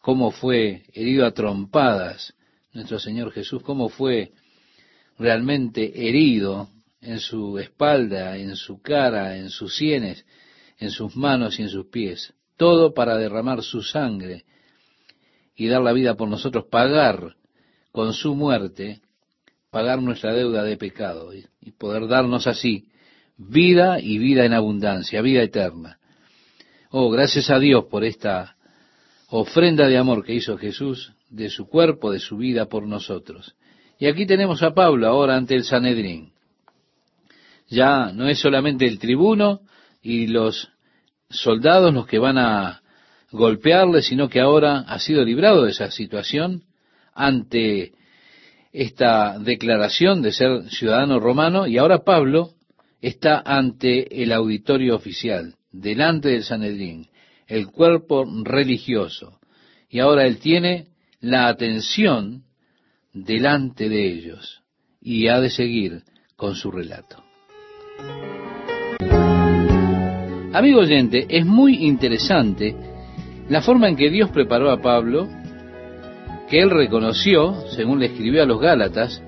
[0.00, 2.34] cómo fue herido a trompadas
[2.72, 4.32] nuestro Señor Jesús, cómo fue
[5.18, 6.68] realmente herido
[7.00, 10.26] en su espalda, en su cara, en sus sienes,
[10.78, 12.34] en sus manos y en sus pies.
[12.56, 14.44] Todo para derramar su sangre
[15.56, 17.36] y dar la vida por nosotros, pagar
[17.92, 19.00] con su muerte,
[19.70, 21.46] pagar nuestra deuda de pecado y,
[21.78, 22.88] poder darnos así
[23.36, 25.98] vida y vida en abundancia, vida eterna.
[26.96, 28.54] Oh, gracias a Dios por esta
[29.28, 33.56] ofrenda de amor que hizo Jesús de su cuerpo, de su vida por nosotros.
[33.98, 36.34] Y aquí tenemos a Pablo ahora ante el Sanedrín.
[37.66, 39.62] Ya no es solamente el tribuno
[40.02, 40.70] y los
[41.28, 42.82] soldados los que van a
[43.32, 46.62] golpearle, sino que ahora ha sido librado de esa situación
[47.12, 47.94] ante
[48.72, 52.50] esta declaración de ser ciudadano romano y ahora Pablo
[53.00, 57.08] está ante el auditorio oficial, delante del Sanedrín,
[57.46, 59.40] el cuerpo religioso,
[59.88, 60.86] y ahora él tiene
[61.20, 62.44] la atención
[63.12, 64.62] delante de ellos
[65.00, 66.02] y ha de seguir
[66.36, 67.22] con su relato.
[70.52, 72.76] Amigo oyente, es muy interesante
[73.48, 75.28] la forma en que Dios preparó a Pablo,
[76.48, 79.22] que él reconoció, según le escribió a los Gálatas,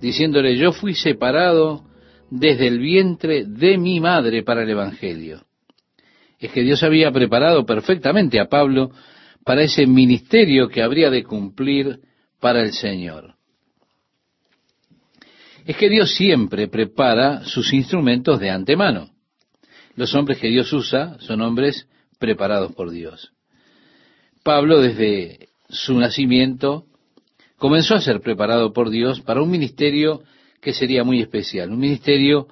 [0.00, 1.84] diciéndole, yo fui separado
[2.30, 5.47] desde el vientre de mi madre para el Evangelio.
[6.38, 8.90] Es que Dios había preparado perfectamente a Pablo
[9.44, 12.00] para ese ministerio que habría de cumplir
[12.40, 13.34] para el Señor.
[15.66, 19.10] Es que Dios siempre prepara sus instrumentos de antemano.
[19.96, 23.32] Los hombres que Dios usa son hombres preparados por Dios.
[24.42, 26.86] Pablo desde su nacimiento
[27.56, 30.22] comenzó a ser preparado por Dios para un ministerio
[30.60, 32.48] que sería muy especial, un ministerio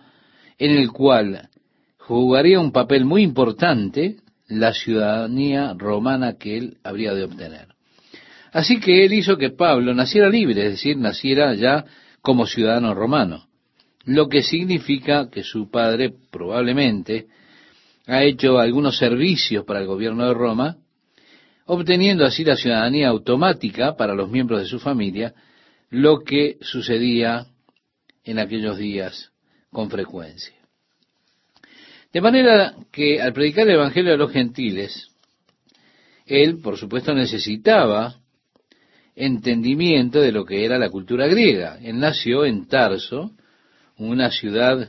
[0.58, 1.48] en el cual
[2.06, 7.68] jugaría un papel muy importante la ciudadanía romana que él habría de obtener.
[8.52, 11.84] Así que él hizo que Pablo naciera libre, es decir, naciera ya
[12.22, 13.48] como ciudadano romano,
[14.04, 17.26] lo que significa que su padre probablemente
[18.06, 20.76] ha hecho algunos servicios para el gobierno de Roma,
[21.64, 25.34] obteniendo así la ciudadanía automática para los miembros de su familia,
[25.90, 27.46] lo que sucedía
[28.22, 29.32] en aquellos días
[29.72, 30.55] con frecuencia.
[32.16, 35.10] De manera que al predicar el Evangelio a los gentiles,
[36.24, 38.22] él, por supuesto, necesitaba
[39.14, 41.78] entendimiento de lo que era la cultura griega.
[41.82, 43.32] Él nació en Tarso,
[43.98, 44.88] una ciudad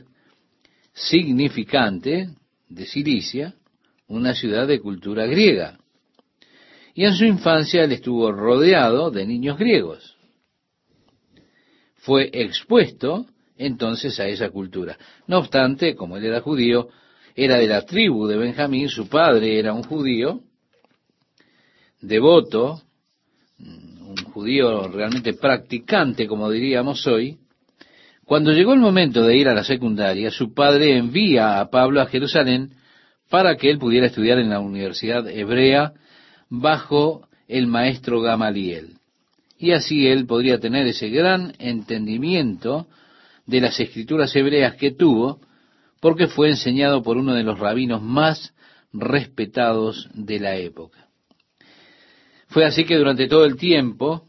[0.94, 2.30] significante
[2.66, 3.54] de Cilicia,
[4.06, 5.76] una ciudad de cultura griega.
[6.94, 10.16] Y en su infancia él estuvo rodeado de niños griegos
[11.96, 13.26] fue expuesto
[13.58, 14.96] entonces a esa cultura.
[15.26, 16.88] No obstante, como él era judío,
[17.40, 20.40] era de la tribu de Benjamín, su padre era un judío,
[22.00, 22.82] devoto,
[23.60, 27.38] un judío realmente practicante, como diríamos hoy,
[28.24, 32.06] cuando llegó el momento de ir a la secundaria, su padre envía a Pablo a
[32.06, 32.72] Jerusalén
[33.30, 35.92] para que él pudiera estudiar en la Universidad Hebrea
[36.50, 38.94] bajo el maestro Gamaliel.
[39.60, 42.88] Y así él podría tener ese gran entendimiento
[43.46, 45.38] de las escrituras hebreas que tuvo,
[46.00, 48.54] porque fue enseñado por uno de los rabinos más
[48.92, 51.08] respetados de la época.
[52.48, 54.26] Fue así que durante todo el tiempo,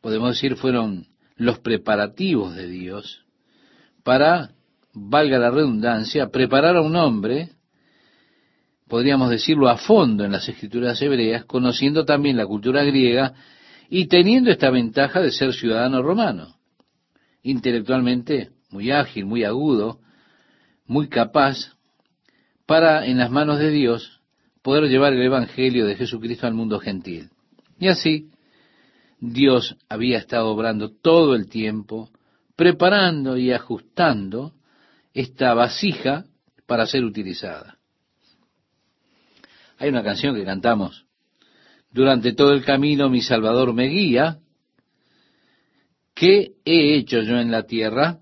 [0.00, 1.06] podemos decir, fueron
[1.36, 3.24] los preparativos de Dios
[4.02, 4.52] para,
[4.92, 7.50] valga la redundancia, preparar a un hombre,
[8.86, 13.34] podríamos decirlo a fondo en las escrituras hebreas, conociendo también la cultura griega
[13.88, 16.56] y teniendo esta ventaja de ser ciudadano romano,
[17.42, 20.00] intelectualmente muy ágil, muy agudo,
[20.86, 21.76] muy capaz,
[22.66, 24.20] para en las manos de Dios
[24.62, 27.30] poder llevar el Evangelio de Jesucristo al mundo gentil.
[27.78, 28.30] Y así,
[29.20, 32.10] Dios había estado obrando todo el tiempo,
[32.56, 34.52] preparando y ajustando
[35.14, 36.24] esta vasija
[36.66, 37.78] para ser utilizada.
[39.78, 41.06] Hay una canción que cantamos
[41.96, 44.38] durante todo el camino mi Salvador me guía.
[46.14, 48.20] ¿Qué he hecho yo en la tierra?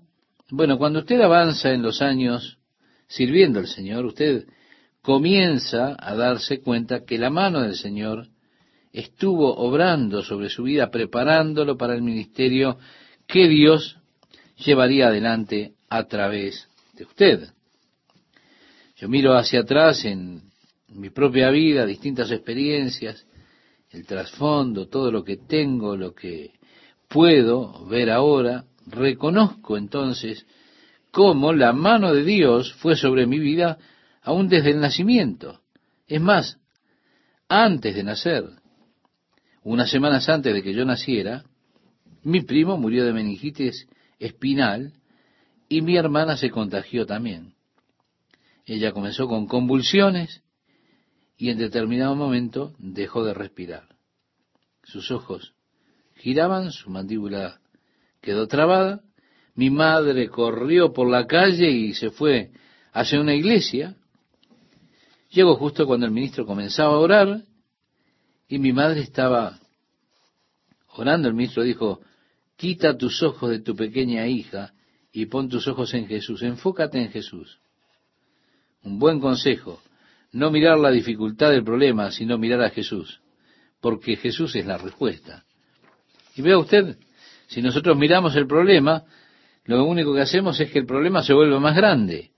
[0.51, 2.59] Bueno, cuando usted avanza en los años
[3.07, 4.45] sirviendo al Señor, usted
[5.01, 8.27] comienza a darse cuenta que la mano del Señor
[8.93, 12.77] estuvo obrando sobre su vida, preparándolo para el ministerio
[13.25, 13.97] que Dios
[14.55, 17.49] llevaría adelante a través de usted.
[18.97, 20.43] Yo miro hacia atrás en
[20.89, 23.25] mi propia vida, distintas experiencias,
[23.89, 26.51] el trasfondo, todo lo que tengo, lo que
[27.09, 30.45] puedo ver ahora, reconozco entonces
[31.11, 33.77] cómo la mano de Dios fue sobre mi vida
[34.21, 35.61] aún desde el nacimiento.
[36.07, 36.59] Es más,
[37.47, 38.43] antes de nacer,
[39.63, 41.43] unas semanas antes de que yo naciera,
[42.23, 43.87] mi primo murió de meningitis
[44.19, 44.93] espinal
[45.69, 47.53] y mi hermana se contagió también.
[48.65, 50.43] Ella comenzó con convulsiones
[51.37, 53.95] y en determinado momento dejó de respirar.
[54.83, 55.53] Sus ojos
[56.15, 57.59] giraban, su mandíbula
[58.25, 59.01] quedó trabada,
[59.53, 62.51] mi madre corrió por la calle y se fue
[62.91, 63.95] hacia una iglesia.
[65.29, 67.41] Llegó justo cuando el ministro comenzaba a orar
[68.49, 69.57] y mi madre estaba
[70.97, 71.29] orando.
[71.29, 72.01] El ministro dijo,
[72.57, 74.73] quita tus ojos de tu pequeña hija
[75.13, 77.59] y pon tus ojos en Jesús, enfócate en Jesús.
[78.83, 79.79] Un buen consejo
[80.35, 83.21] no mirar la dificultad del problema, sino mirar a Jesús,
[83.79, 85.45] porque Jesús es la respuesta.
[86.35, 86.97] Y vea usted,
[87.47, 89.03] si nosotros miramos el problema,
[89.65, 92.31] lo único que hacemos es que el problema se vuelve más grande.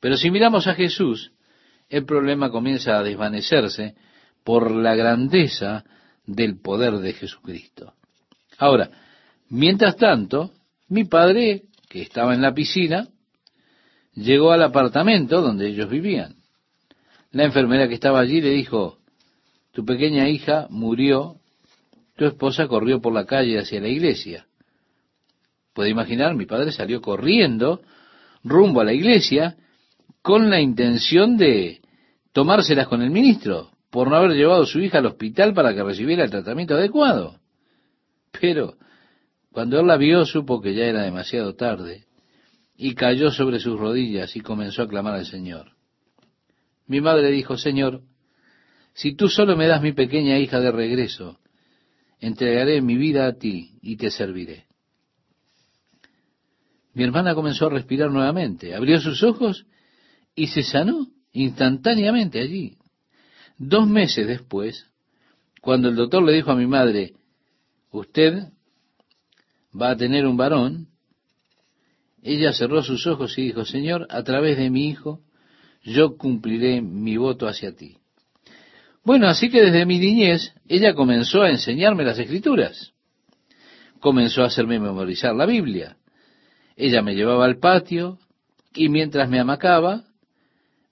[0.00, 1.32] Pero si miramos a Jesús,
[1.88, 3.94] el problema comienza a desvanecerse
[4.44, 5.84] por la grandeza
[6.26, 7.94] del poder de Jesucristo.
[8.58, 8.90] Ahora,
[9.48, 10.52] mientras tanto,
[10.88, 13.08] mi padre, que estaba en la piscina,
[14.14, 16.36] llegó al apartamento donde ellos vivían.
[17.32, 18.98] La enfermera que estaba allí le dijo,
[19.72, 21.36] tu pequeña hija murió,
[22.16, 24.45] tu esposa corrió por la calle hacia la iglesia.
[25.76, 27.82] Puede imaginar, mi padre salió corriendo
[28.42, 29.56] rumbo a la iglesia
[30.22, 31.82] con la intención de
[32.32, 35.82] tomárselas con el ministro por no haber llevado a su hija al hospital para que
[35.82, 37.40] recibiera el tratamiento adecuado.
[38.40, 38.78] Pero
[39.52, 42.06] cuando él la vio supo que ya era demasiado tarde
[42.74, 45.72] y cayó sobre sus rodillas y comenzó a clamar al Señor.
[46.86, 48.00] Mi madre dijo, Señor,
[48.94, 51.38] si tú solo me das mi pequeña hija de regreso,
[52.18, 54.65] entregaré mi vida a ti y te serviré.
[56.96, 59.66] Mi hermana comenzó a respirar nuevamente, abrió sus ojos
[60.34, 62.78] y se sanó instantáneamente allí.
[63.58, 64.86] Dos meses después,
[65.60, 67.12] cuando el doctor le dijo a mi madre,
[67.90, 68.44] usted
[69.78, 70.88] va a tener un varón,
[72.22, 75.20] ella cerró sus ojos y dijo, Señor, a través de mi hijo,
[75.82, 77.98] yo cumpliré mi voto hacia ti.
[79.04, 82.94] Bueno, así que desde mi niñez, ella comenzó a enseñarme las escrituras.
[84.00, 85.98] Comenzó a hacerme memorizar la Biblia.
[86.76, 88.18] Ella me llevaba al patio
[88.74, 90.04] y mientras me amacaba,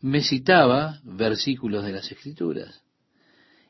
[0.00, 2.82] me citaba versículos de las escrituras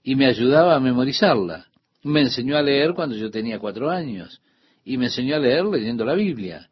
[0.03, 1.67] y me ayudaba a memorizarla.
[2.03, 4.41] Me enseñó a leer cuando yo tenía cuatro años
[4.85, 6.69] y me enseñó a leer leyendo la Biblia.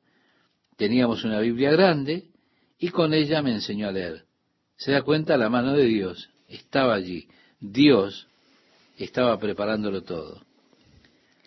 [0.76, 2.28] Teníamos una Biblia grande
[2.78, 4.24] y con ella me enseñó a leer.
[4.76, 7.28] Se da cuenta, la mano de Dios estaba allí.
[7.61, 8.28] Dios
[8.99, 10.43] estaba preparándolo todo.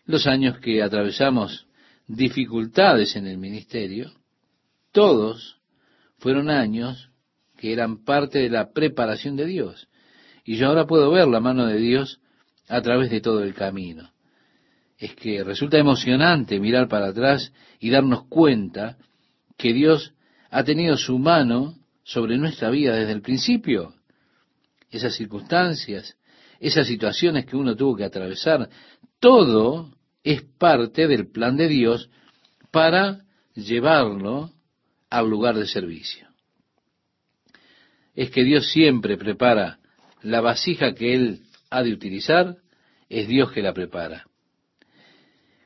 [0.05, 1.67] Los años que atravesamos
[2.07, 4.11] dificultades en el ministerio,
[4.91, 5.59] todos
[6.17, 7.09] fueron años
[7.57, 9.87] que eran parte de la preparación de Dios.
[10.43, 12.19] Y yo ahora puedo ver la mano de Dios
[12.67, 14.11] a través de todo el camino.
[14.97, 18.97] Es que resulta emocionante mirar para atrás y darnos cuenta
[19.57, 20.13] que Dios
[20.49, 23.95] ha tenido su mano sobre nuestra vida desde el principio.
[24.89, 26.15] Esas circunstancias,
[26.59, 28.69] esas situaciones que uno tuvo que atravesar,
[29.19, 29.94] todo
[30.25, 32.09] es parte del plan de Dios
[32.71, 33.21] para
[33.53, 34.51] llevarlo
[35.09, 36.27] al lugar de servicio.
[38.15, 39.77] Es que Dios siempre prepara
[40.23, 42.57] la vasija que Él ha de utilizar,
[43.07, 44.25] es Dios que la prepara.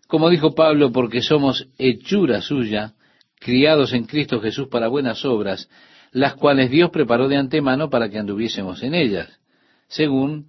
[0.07, 2.95] Como dijo Pablo, porque somos hechura suya,
[3.39, 5.69] criados en Cristo Jesús para buenas obras,
[6.11, 9.39] las cuales Dios preparó de antemano para que anduviésemos en ellas,
[9.87, 10.47] según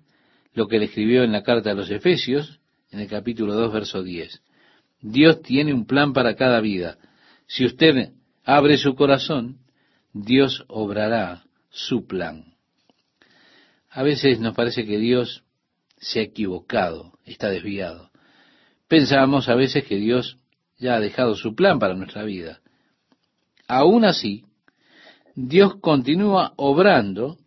[0.52, 2.59] lo que le escribió en la carta a los Efesios,
[2.90, 4.42] en el capítulo 2, verso 10.
[5.00, 6.98] Dios tiene un plan para cada vida.
[7.46, 8.12] Si usted
[8.44, 9.58] abre su corazón,
[10.12, 12.54] Dios obrará su plan.
[13.90, 15.44] A veces nos parece que Dios
[15.98, 18.10] se ha equivocado, está desviado.
[18.88, 20.38] Pensamos a veces que Dios
[20.78, 22.60] ya ha dejado su plan para nuestra vida.
[23.68, 24.44] Aún así,
[25.34, 27.38] Dios continúa obrando,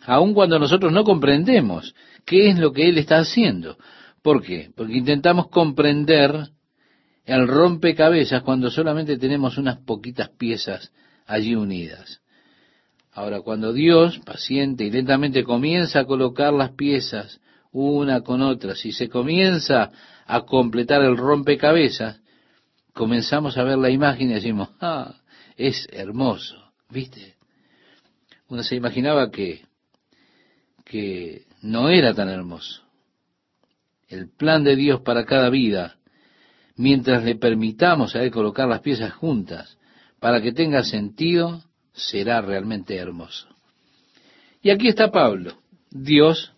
[0.00, 3.78] aun cuando nosotros no comprendemos qué es lo que Él está haciendo.
[4.26, 4.72] ¿Por qué?
[4.74, 6.48] Porque intentamos comprender
[7.24, 10.90] el rompecabezas cuando solamente tenemos unas poquitas piezas
[11.28, 12.22] allí unidas.
[13.12, 18.90] Ahora, cuando Dios, paciente y lentamente, comienza a colocar las piezas una con otras y
[18.90, 19.92] se comienza
[20.26, 22.20] a completar el rompecabezas,
[22.94, 25.20] comenzamos a ver la imagen y decimos, ah,
[25.56, 27.36] es hermoso, ¿viste?
[28.48, 29.60] Uno se imaginaba que,
[30.84, 32.85] que no era tan hermoso
[34.08, 35.96] el plan de Dios para cada vida,
[36.76, 39.78] mientras le permitamos a Él colocar las piezas juntas
[40.20, 43.48] para que tenga sentido, será realmente hermoso.
[44.62, 45.54] Y aquí está Pablo.
[45.90, 46.52] Dios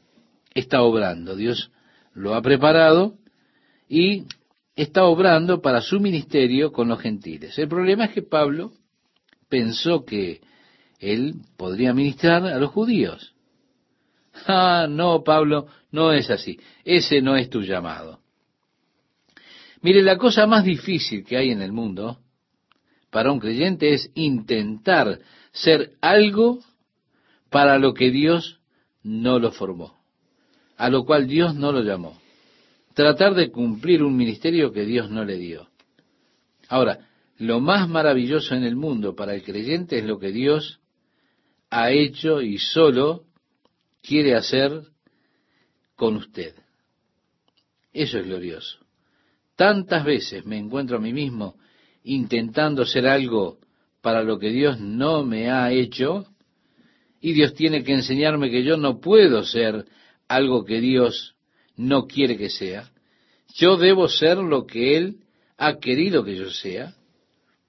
[0.54, 1.70] está obrando, Dios
[2.14, 3.14] lo ha preparado
[3.88, 4.24] y
[4.74, 7.58] está obrando para su ministerio con los gentiles.
[7.58, 8.72] El problema es que Pablo
[9.48, 10.40] pensó que
[10.98, 13.34] él podría ministrar a los judíos.
[14.46, 16.58] Ah, no, Pablo, no es así.
[16.84, 18.20] Ese no es tu llamado.
[19.80, 22.18] Mire, la cosa más difícil que hay en el mundo
[23.10, 25.20] para un creyente es intentar
[25.52, 26.60] ser algo
[27.50, 28.60] para lo que Dios
[29.02, 29.96] no lo formó,
[30.76, 32.20] a lo cual Dios no lo llamó.
[32.94, 35.68] Tratar de cumplir un ministerio que Dios no le dio.
[36.68, 37.08] Ahora,
[37.38, 40.80] lo más maravilloso en el mundo para el creyente es lo que Dios
[41.70, 43.24] ha hecho y solo
[44.08, 44.72] quiere hacer
[45.94, 46.54] con usted.
[47.92, 48.78] Eso es glorioso.
[49.54, 51.56] Tantas veces me encuentro a mí mismo
[52.04, 53.58] intentando ser algo
[54.00, 56.26] para lo que Dios no me ha hecho,
[57.20, 59.84] y Dios tiene que enseñarme que yo no puedo ser
[60.28, 61.34] algo que Dios
[61.76, 62.90] no quiere que sea.
[63.54, 65.16] Yo debo ser lo que Él
[65.58, 66.94] ha querido que yo sea.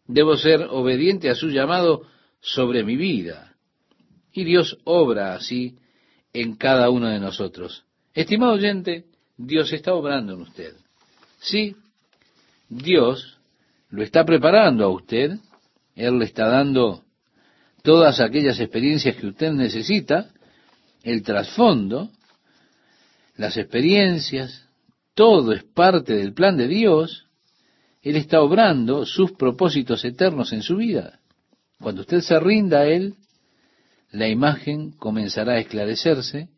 [0.07, 2.03] Debo ser obediente a su llamado
[2.39, 3.55] sobre mi vida.
[4.31, 5.75] Y Dios obra así
[6.33, 7.83] en cada uno de nosotros.
[8.13, 9.05] Estimado oyente,
[9.37, 10.73] Dios está obrando en usted.
[11.39, 11.75] Sí,
[12.67, 13.37] Dios
[13.89, 15.37] lo está preparando a usted.
[15.95, 17.03] Él le está dando
[17.81, 20.31] todas aquellas experiencias que usted necesita,
[21.03, 22.09] el trasfondo,
[23.35, 24.65] las experiencias,
[25.13, 27.25] todo es parte del plan de Dios.
[28.01, 31.19] Él está obrando sus propósitos eternos en su vida.
[31.79, 33.15] Cuando usted se rinda a Él,
[34.11, 36.49] la imagen comenzará a esclarecerse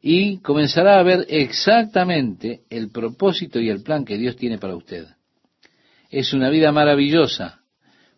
[0.00, 5.06] y comenzará a ver exactamente el propósito y el plan que Dios tiene para usted.
[6.10, 7.60] Es una vida maravillosa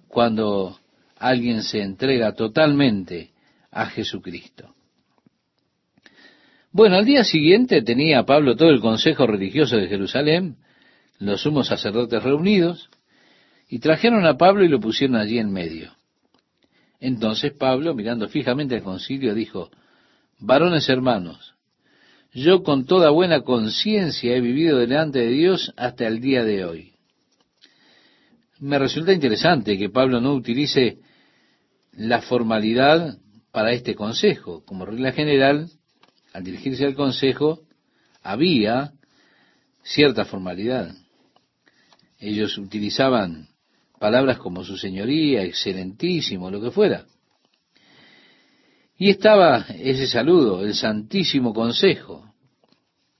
[0.09, 0.79] cuando
[1.17, 3.31] alguien se entrega totalmente
[3.71, 4.75] a Jesucristo.
[6.73, 10.57] Bueno, al día siguiente tenía Pablo todo el consejo religioso de Jerusalén,
[11.19, 12.91] los sumos sacerdotes reunidos,
[13.69, 15.93] y trajeron a Pablo y lo pusieron allí en medio.
[17.01, 19.71] Entonces Pablo, mirando fijamente al concilio, dijo,
[20.39, 21.55] varones hermanos,
[22.33, 26.93] yo con toda buena conciencia he vivido delante de Dios hasta el día de hoy.
[28.61, 30.99] Me resulta interesante que Pablo no utilice
[31.93, 33.19] la formalidad
[33.51, 34.63] para este consejo.
[34.65, 35.71] Como regla general,
[36.33, 37.63] al dirigirse al consejo,
[38.23, 38.93] había
[39.83, 40.95] cierta formalidad.
[42.19, 43.49] Ellos utilizaban
[44.01, 47.05] palabras como su señoría, excelentísimo, lo que fuera.
[48.97, 52.25] Y estaba ese saludo, el santísimo consejo.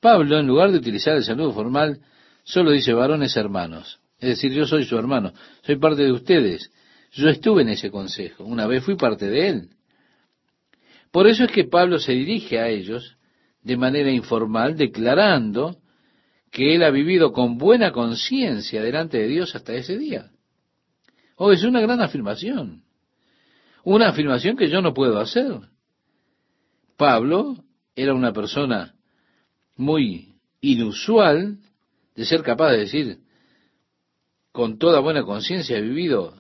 [0.01, 2.01] Pablo, en lugar de utilizar el saludo formal,
[2.45, 4.01] solo dice varones hermanos.
[4.19, 6.73] Es decir, yo soy su hermano, soy parte de ustedes.
[7.13, 9.69] Yo estuve en ese consejo, una vez fui parte de él.
[11.11, 13.19] Por eso es que Pablo se dirige a ellos
[13.63, 15.77] de manera informal, declarando
[16.51, 20.31] que él ha vivido con buena conciencia delante de Dios hasta ese día.
[21.43, 22.83] Oh, es una gran afirmación.
[23.83, 25.59] Una afirmación que yo no puedo hacer.
[26.99, 27.65] Pablo
[27.97, 28.95] era una persona
[29.75, 31.57] muy inusual
[32.15, 33.19] de ser capaz de decir,
[34.53, 36.35] con toda buena conciencia he vivido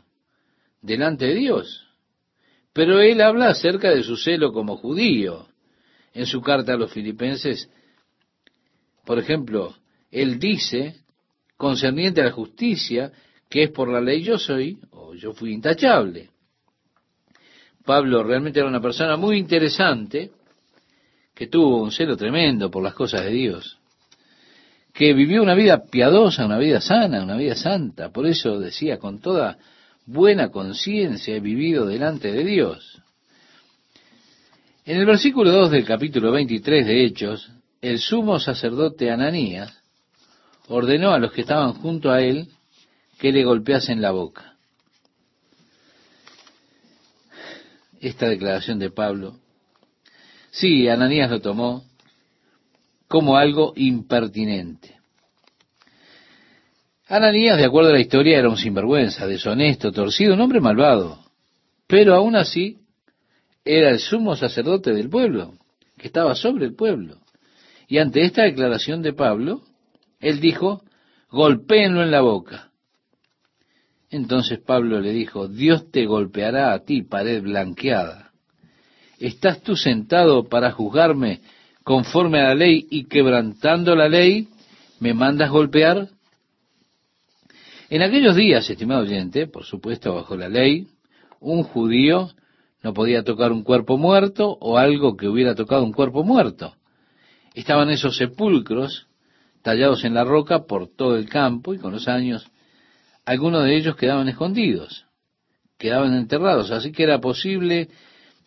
[0.82, 1.88] delante de Dios.
[2.74, 5.48] Pero él habla acerca de su celo como judío.
[6.12, 7.70] En su carta a los filipenses,
[9.06, 9.74] por ejemplo,
[10.10, 11.00] él dice,
[11.56, 13.12] concerniente a la justicia,
[13.50, 14.78] que es por la ley yo soy,
[15.14, 16.30] yo fui intachable.
[17.84, 20.30] Pablo realmente era una persona muy interesante,
[21.34, 23.78] que tuvo un celo tremendo por las cosas de Dios,
[24.92, 28.10] que vivió una vida piadosa, una vida sana, una vida santa.
[28.10, 29.58] Por eso decía, con toda
[30.06, 33.00] buena conciencia he vivido delante de Dios.
[34.84, 37.50] En el versículo 2 del capítulo 23 de Hechos,
[37.80, 39.72] el sumo sacerdote Ananías
[40.68, 42.48] ordenó a los que estaban junto a él
[43.18, 44.49] que le golpeasen la boca.
[48.00, 49.38] Esta declaración de Pablo,
[50.50, 51.84] sí, Ananías lo tomó
[53.06, 54.98] como algo impertinente.
[57.08, 61.18] Ananías, de acuerdo a la historia, era un sinvergüenza, deshonesto, torcido, un hombre malvado.
[61.86, 62.78] Pero aún así,
[63.64, 65.54] era el sumo sacerdote del pueblo,
[65.98, 67.18] que estaba sobre el pueblo.
[67.88, 69.62] Y ante esta declaración de Pablo,
[70.20, 70.84] él dijo,
[71.30, 72.69] golpéenlo en la boca.
[74.10, 78.32] Entonces Pablo le dijo, Dios te golpeará a ti, pared blanqueada.
[79.20, 81.40] ¿Estás tú sentado para juzgarme
[81.84, 84.48] conforme a la ley y quebrantando la ley,
[84.98, 86.08] me mandas golpear?
[87.88, 90.88] En aquellos días, estimado oyente, por supuesto bajo la ley,
[91.38, 92.30] un judío
[92.82, 96.74] no podía tocar un cuerpo muerto o algo que hubiera tocado un cuerpo muerto.
[97.54, 99.06] Estaban esos sepulcros
[99.62, 102.50] tallados en la roca por todo el campo y con los años
[103.30, 105.06] algunos de ellos quedaban escondidos,
[105.78, 107.88] quedaban enterrados, así que era posible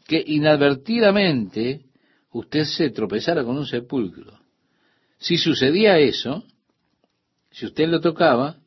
[0.05, 1.85] que inadvertidamente
[2.33, 4.41] usted se tropezara con un sepulcro.
[5.19, 6.43] Si sucedía eso,
[7.49, 8.57] si usted lo tocaba,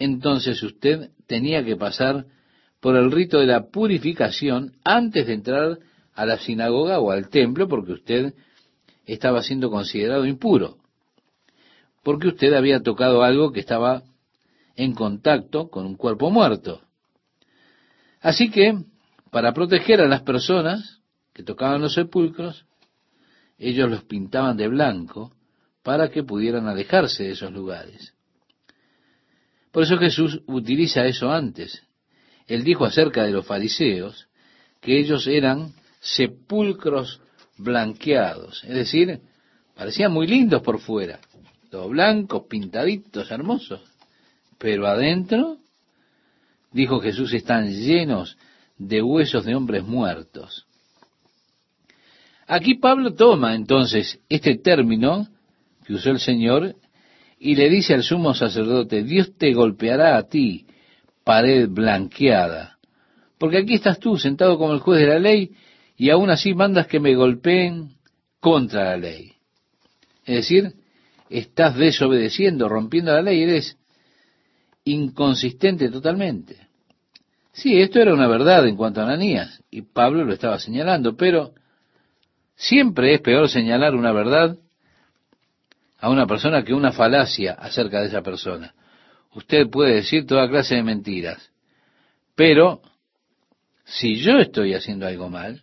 [0.00, 2.26] entonces usted tenía que pasar
[2.80, 5.78] por el rito de la purificación antes de entrar
[6.14, 8.34] a la sinagoga o al templo, porque usted
[9.06, 10.78] estaba siendo considerado impuro,
[12.02, 14.02] porque usted había tocado algo que estaba
[14.78, 16.80] en contacto con un cuerpo muerto.
[18.20, 18.78] Así que
[19.30, 21.00] para proteger a las personas
[21.34, 22.64] que tocaban los sepulcros,
[23.58, 25.32] ellos los pintaban de blanco
[25.82, 28.14] para que pudieran alejarse de esos lugares.
[29.72, 31.82] Por eso Jesús utiliza eso antes.
[32.46, 34.28] Él dijo acerca de los fariseos
[34.80, 37.20] que ellos eran sepulcros
[37.56, 39.20] blanqueados, es decir,
[39.74, 41.18] parecían muy lindos por fuera,
[41.68, 43.80] todos blancos, pintaditos, hermosos,
[44.58, 45.58] pero adentro,
[46.72, 48.36] dijo Jesús, están llenos
[48.76, 50.66] de huesos de hombres muertos.
[52.46, 55.28] Aquí Pablo toma entonces este término
[55.84, 56.76] que usó el Señor
[57.38, 60.66] y le dice al sumo sacerdote, Dios te golpeará a ti,
[61.24, 62.78] pared blanqueada,
[63.38, 65.52] porque aquí estás tú sentado como el juez de la ley
[65.96, 67.96] y aún así mandas que me golpeen
[68.40, 69.32] contra la ley.
[70.24, 70.74] Es decir,
[71.28, 73.76] estás desobedeciendo, rompiendo la ley, eres
[74.92, 76.56] inconsistente totalmente.
[77.52, 81.54] Sí, esto era una verdad en cuanto a Ananías, y Pablo lo estaba señalando, pero
[82.54, 84.56] siempre es peor señalar una verdad
[85.98, 88.74] a una persona que una falacia acerca de esa persona.
[89.34, 91.50] Usted puede decir toda clase de mentiras,
[92.34, 92.80] pero
[93.84, 95.62] si yo estoy haciendo algo mal,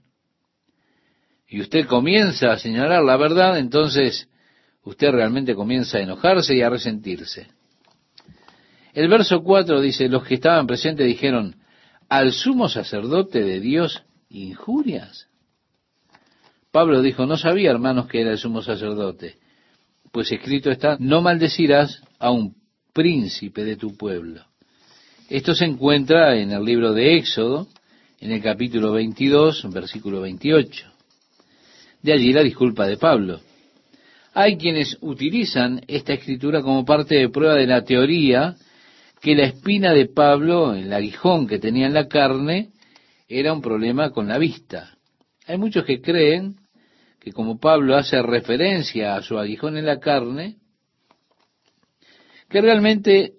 [1.47, 4.27] y usted comienza a señalar la verdad, entonces
[4.83, 7.47] usted realmente comienza a enojarse y a resentirse.
[8.95, 11.57] El verso 4 dice, los que estaban presentes dijeron,
[12.07, 15.27] al sumo sacerdote de Dios injurias.
[16.71, 19.35] Pablo dijo, no sabía, hermanos, que era el sumo sacerdote,
[20.13, 22.55] pues escrito está, no maldecirás a un
[22.93, 24.45] príncipe de tu pueblo.
[25.29, 27.67] Esto se encuentra en el libro de Éxodo,
[28.21, 30.85] en el capítulo 22, versículo 28.
[32.01, 33.41] De allí la disculpa de Pablo.
[34.33, 38.55] Hay quienes utilizan esta escritura como parte de prueba de la teoría
[39.25, 42.69] que la espina de Pablo, el aguijón que tenía en la carne,
[43.27, 44.99] era un problema con la vista.
[45.47, 46.57] Hay muchos que creen
[47.19, 50.57] que como Pablo hace referencia a su aguijón en la carne,
[52.47, 53.33] que realmente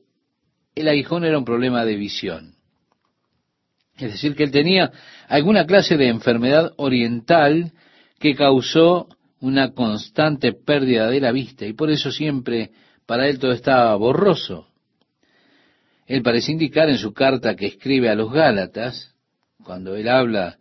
[0.75, 2.57] el aguijón era un problema de visión.
[3.97, 4.91] Es decir, que él tenía
[5.29, 7.71] alguna clase de enfermedad oriental
[8.19, 9.07] que causó
[9.39, 12.73] una constante pérdida de la vista y por eso siempre
[13.07, 14.67] para él todo estaba borroso.
[16.07, 19.15] Él parece indicar en su carta que escribe a los Gálatas,
[19.65, 20.57] cuando él habla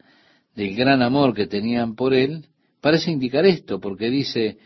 [0.56, 2.46] del gran amor que tenían por él,
[2.82, 4.58] parece indicar esto, porque dice,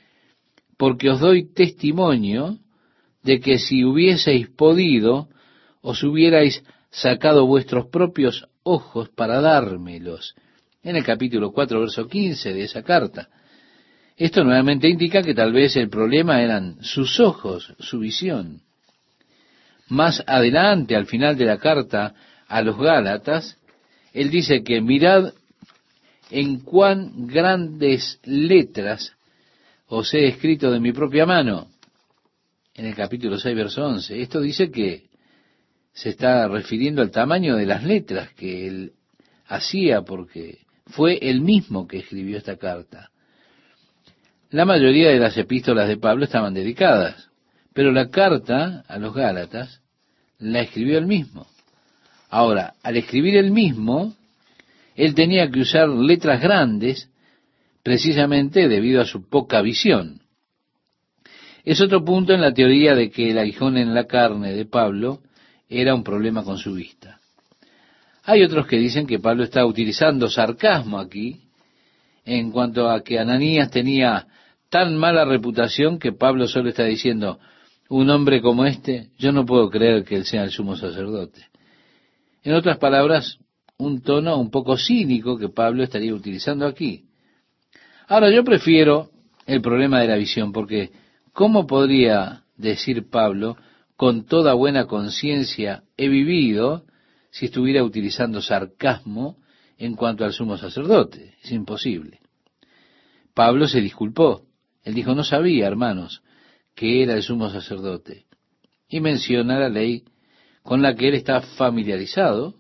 [0.78, 2.60] porque os doy testimonio
[3.24, 5.28] de que si hubieseis podido,
[5.82, 10.36] os hubierais sacado vuestros propios ojos para dármelos.
[10.82, 13.30] En el capítulo 4, verso 15 de esa carta.
[14.16, 18.62] Esto nuevamente indica que tal vez el problema eran sus ojos, su visión.
[19.90, 22.14] Más adelante, al final de la carta
[22.48, 23.58] a los Gálatas,
[24.14, 25.34] él dice que mirad
[26.32, 29.14] en cuán grandes letras
[29.88, 31.68] os he escrito de mi propia mano.
[32.76, 34.22] En el capítulo 6, verso 11.
[34.22, 35.10] Esto dice que
[35.92, 38.94] se está refiriendo al tamaño de las letras que él
[39.48, 43.10] hacía porque fue él mismo que escribió esta carta.
[44.52, 47.30] La mayoría de las epístolas de Pablo estaban dedicadas,
[47.74, 49.79] pero la carta a los Gálatas
[50.40, 51.46] la escribió él mismo.
[52.30, 54.14] Ahora, al escribir él mismo,
[54.96, 57.10] él tenía que usar letras grandes
[57.84, 60.22] precisamente debido a su poca visión.
[61.64, 65.20] Es otro punto en la teoría de que el aguijón en la carne de Pablo
[65.68, 67.20] era un problema con su vista.
[68.24, 71.42] Hay otros que dicen que Pablo está utilizando sarcasmo aquí
[72.26, 74.28] en cuanto a que Ananías tenía
[74.70, 77.40] tan mala reputación que Pablo solo está diciendo,
[77.90, 81.48] un hombre como este, yo no puedo creer que él sea el sumo sacerdote.
[82.44, 83.40] En otras palabras,
[83.78, 87.06] un tono un poco cínico que Pablo estaría utilizando aquí.
[88.08, 89.10] Ahora, yo prefiero
[89.46, 90.92] el problema de la visión, porque
[91.34, 93.58] ¿cómo podría decir Pablo,
[93.96, 96.86] con toda buena conciencia he vivido,
[97.32, 99.38] si estuviera utilizando sarcasmo
[99.78, 101.36] en cuanto al sumo sacerdote?
[101.44, 102.20] Es imposible.
[103.34, 104.44] Pablo se disculpó.
[104.84, 106.22] Él dijo, no sabía, hermanos,
[106.80, 108.24] que era el sumo sacerdote.
[108.88, 110.06] Y menciona la ley
[110.64, 112.56] con la que él está familiarizado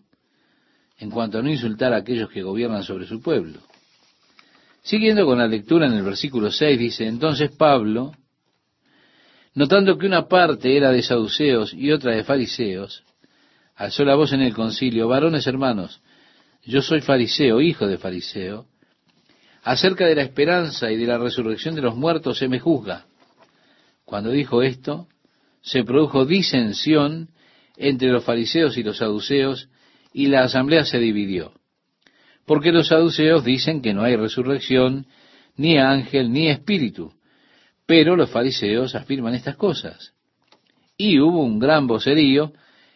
[0.97, 3.61] en cuanto a no insultar a aquellos que gobiernan sobre su pueblo.
[4.81, 8.11] Siguiendo con la lectura en el versículo 6 dice, entonces Pablo,
[9.53, 13.05] notando que una parte era de saduceos y otra de fariseos,
[13.73, 16.01] alzó la voz en el concilio, varones hermanos,
[16.63, 18.65] yo soy fariseo, hijo de fariseo,
[19.63, 23.05] acerca de la esperanza y de la resurrección de los muertos se me juzga.
[24.09, 25.07] Cuando dijo esto,
[25.61, 27.29] se produjo disensión
[27.77, 29.69] entre los fariseos y los saduceos,
[30.11, 31.53] y la asamblea se dividió.
[32.47, 35.05] Porque los saduceos dicen que no hay resurrección,
[35.57, 37.13] ni ángel, ni espíritu.
[37.85, 40.13] Pero los fariseos afirman estas cosas.
[40.97, 42.53] Y hubo un gran vocerío,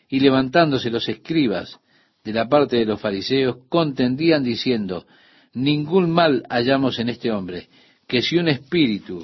[0.09, 1.79] y levantándose los escribas
[2.23, 5.05] de la parte de los fariseos, contendían diciendo,
[5.53, 7.69] ningún mal hallamos en este hombre,
[8.07, 9.23] que si un espíritu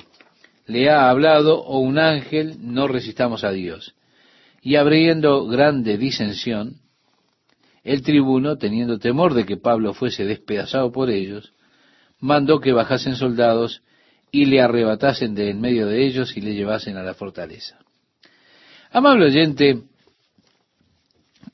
[0.70, 3.95] le ha hablado o un ángel, no resistamos a Dios.
[4.61, 6.76] Y abriendo grande disensión,
[7.84, 11.53] el tribuno, teniendo temor de que Pablo fuese despedazado por ellos,
[12.20, 13.82] mandó que bajasen soldados
[14.32, 17.80] y le arrebatasen de en medio de ellos y le llevasen a la fortaleza.
[18.91, 19.82] Amable oyente,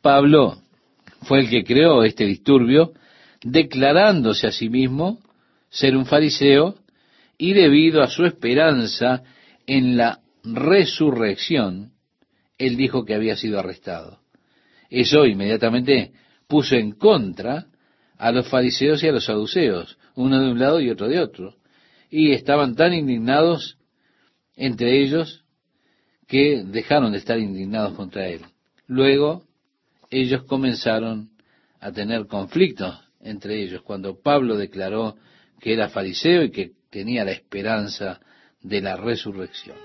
[0.02, 0.58] Pablo
[1.22, 2.92] fue el que creó este disturbio,
[3.42, 5.20] declarándose a sí mismo
[5.70, 6.76] ser un fariseo
[7.38, 9.24] y debido a su esperanza
[9.68, 11.94] en la resurrección,
[12.58, 14.20] él dijo que había sido arrestado.
[14.90, 16.14] Eso inmediatamente
[16.48, 17.66] puso en contra
[18.18, 21.56] a los fariseos y a los saduceos, uno de un lado y otro de otro.
[22.10, 23.78] Y estaban tan indignados
[24.56, 25.44] entre ellos
[26.28, 28.42] que dejaron de estar indignados contra él.
[28.88, 29.44] Luego
[30.10, 31.30] ellos comenzaron
[31.80, 35.16] a tener conflictos entre ellos cuando Pablo declaró
[35.60, 38.22] que era fariseo y que tenía la esperanza
[38.62, 39.76] de la resurrección.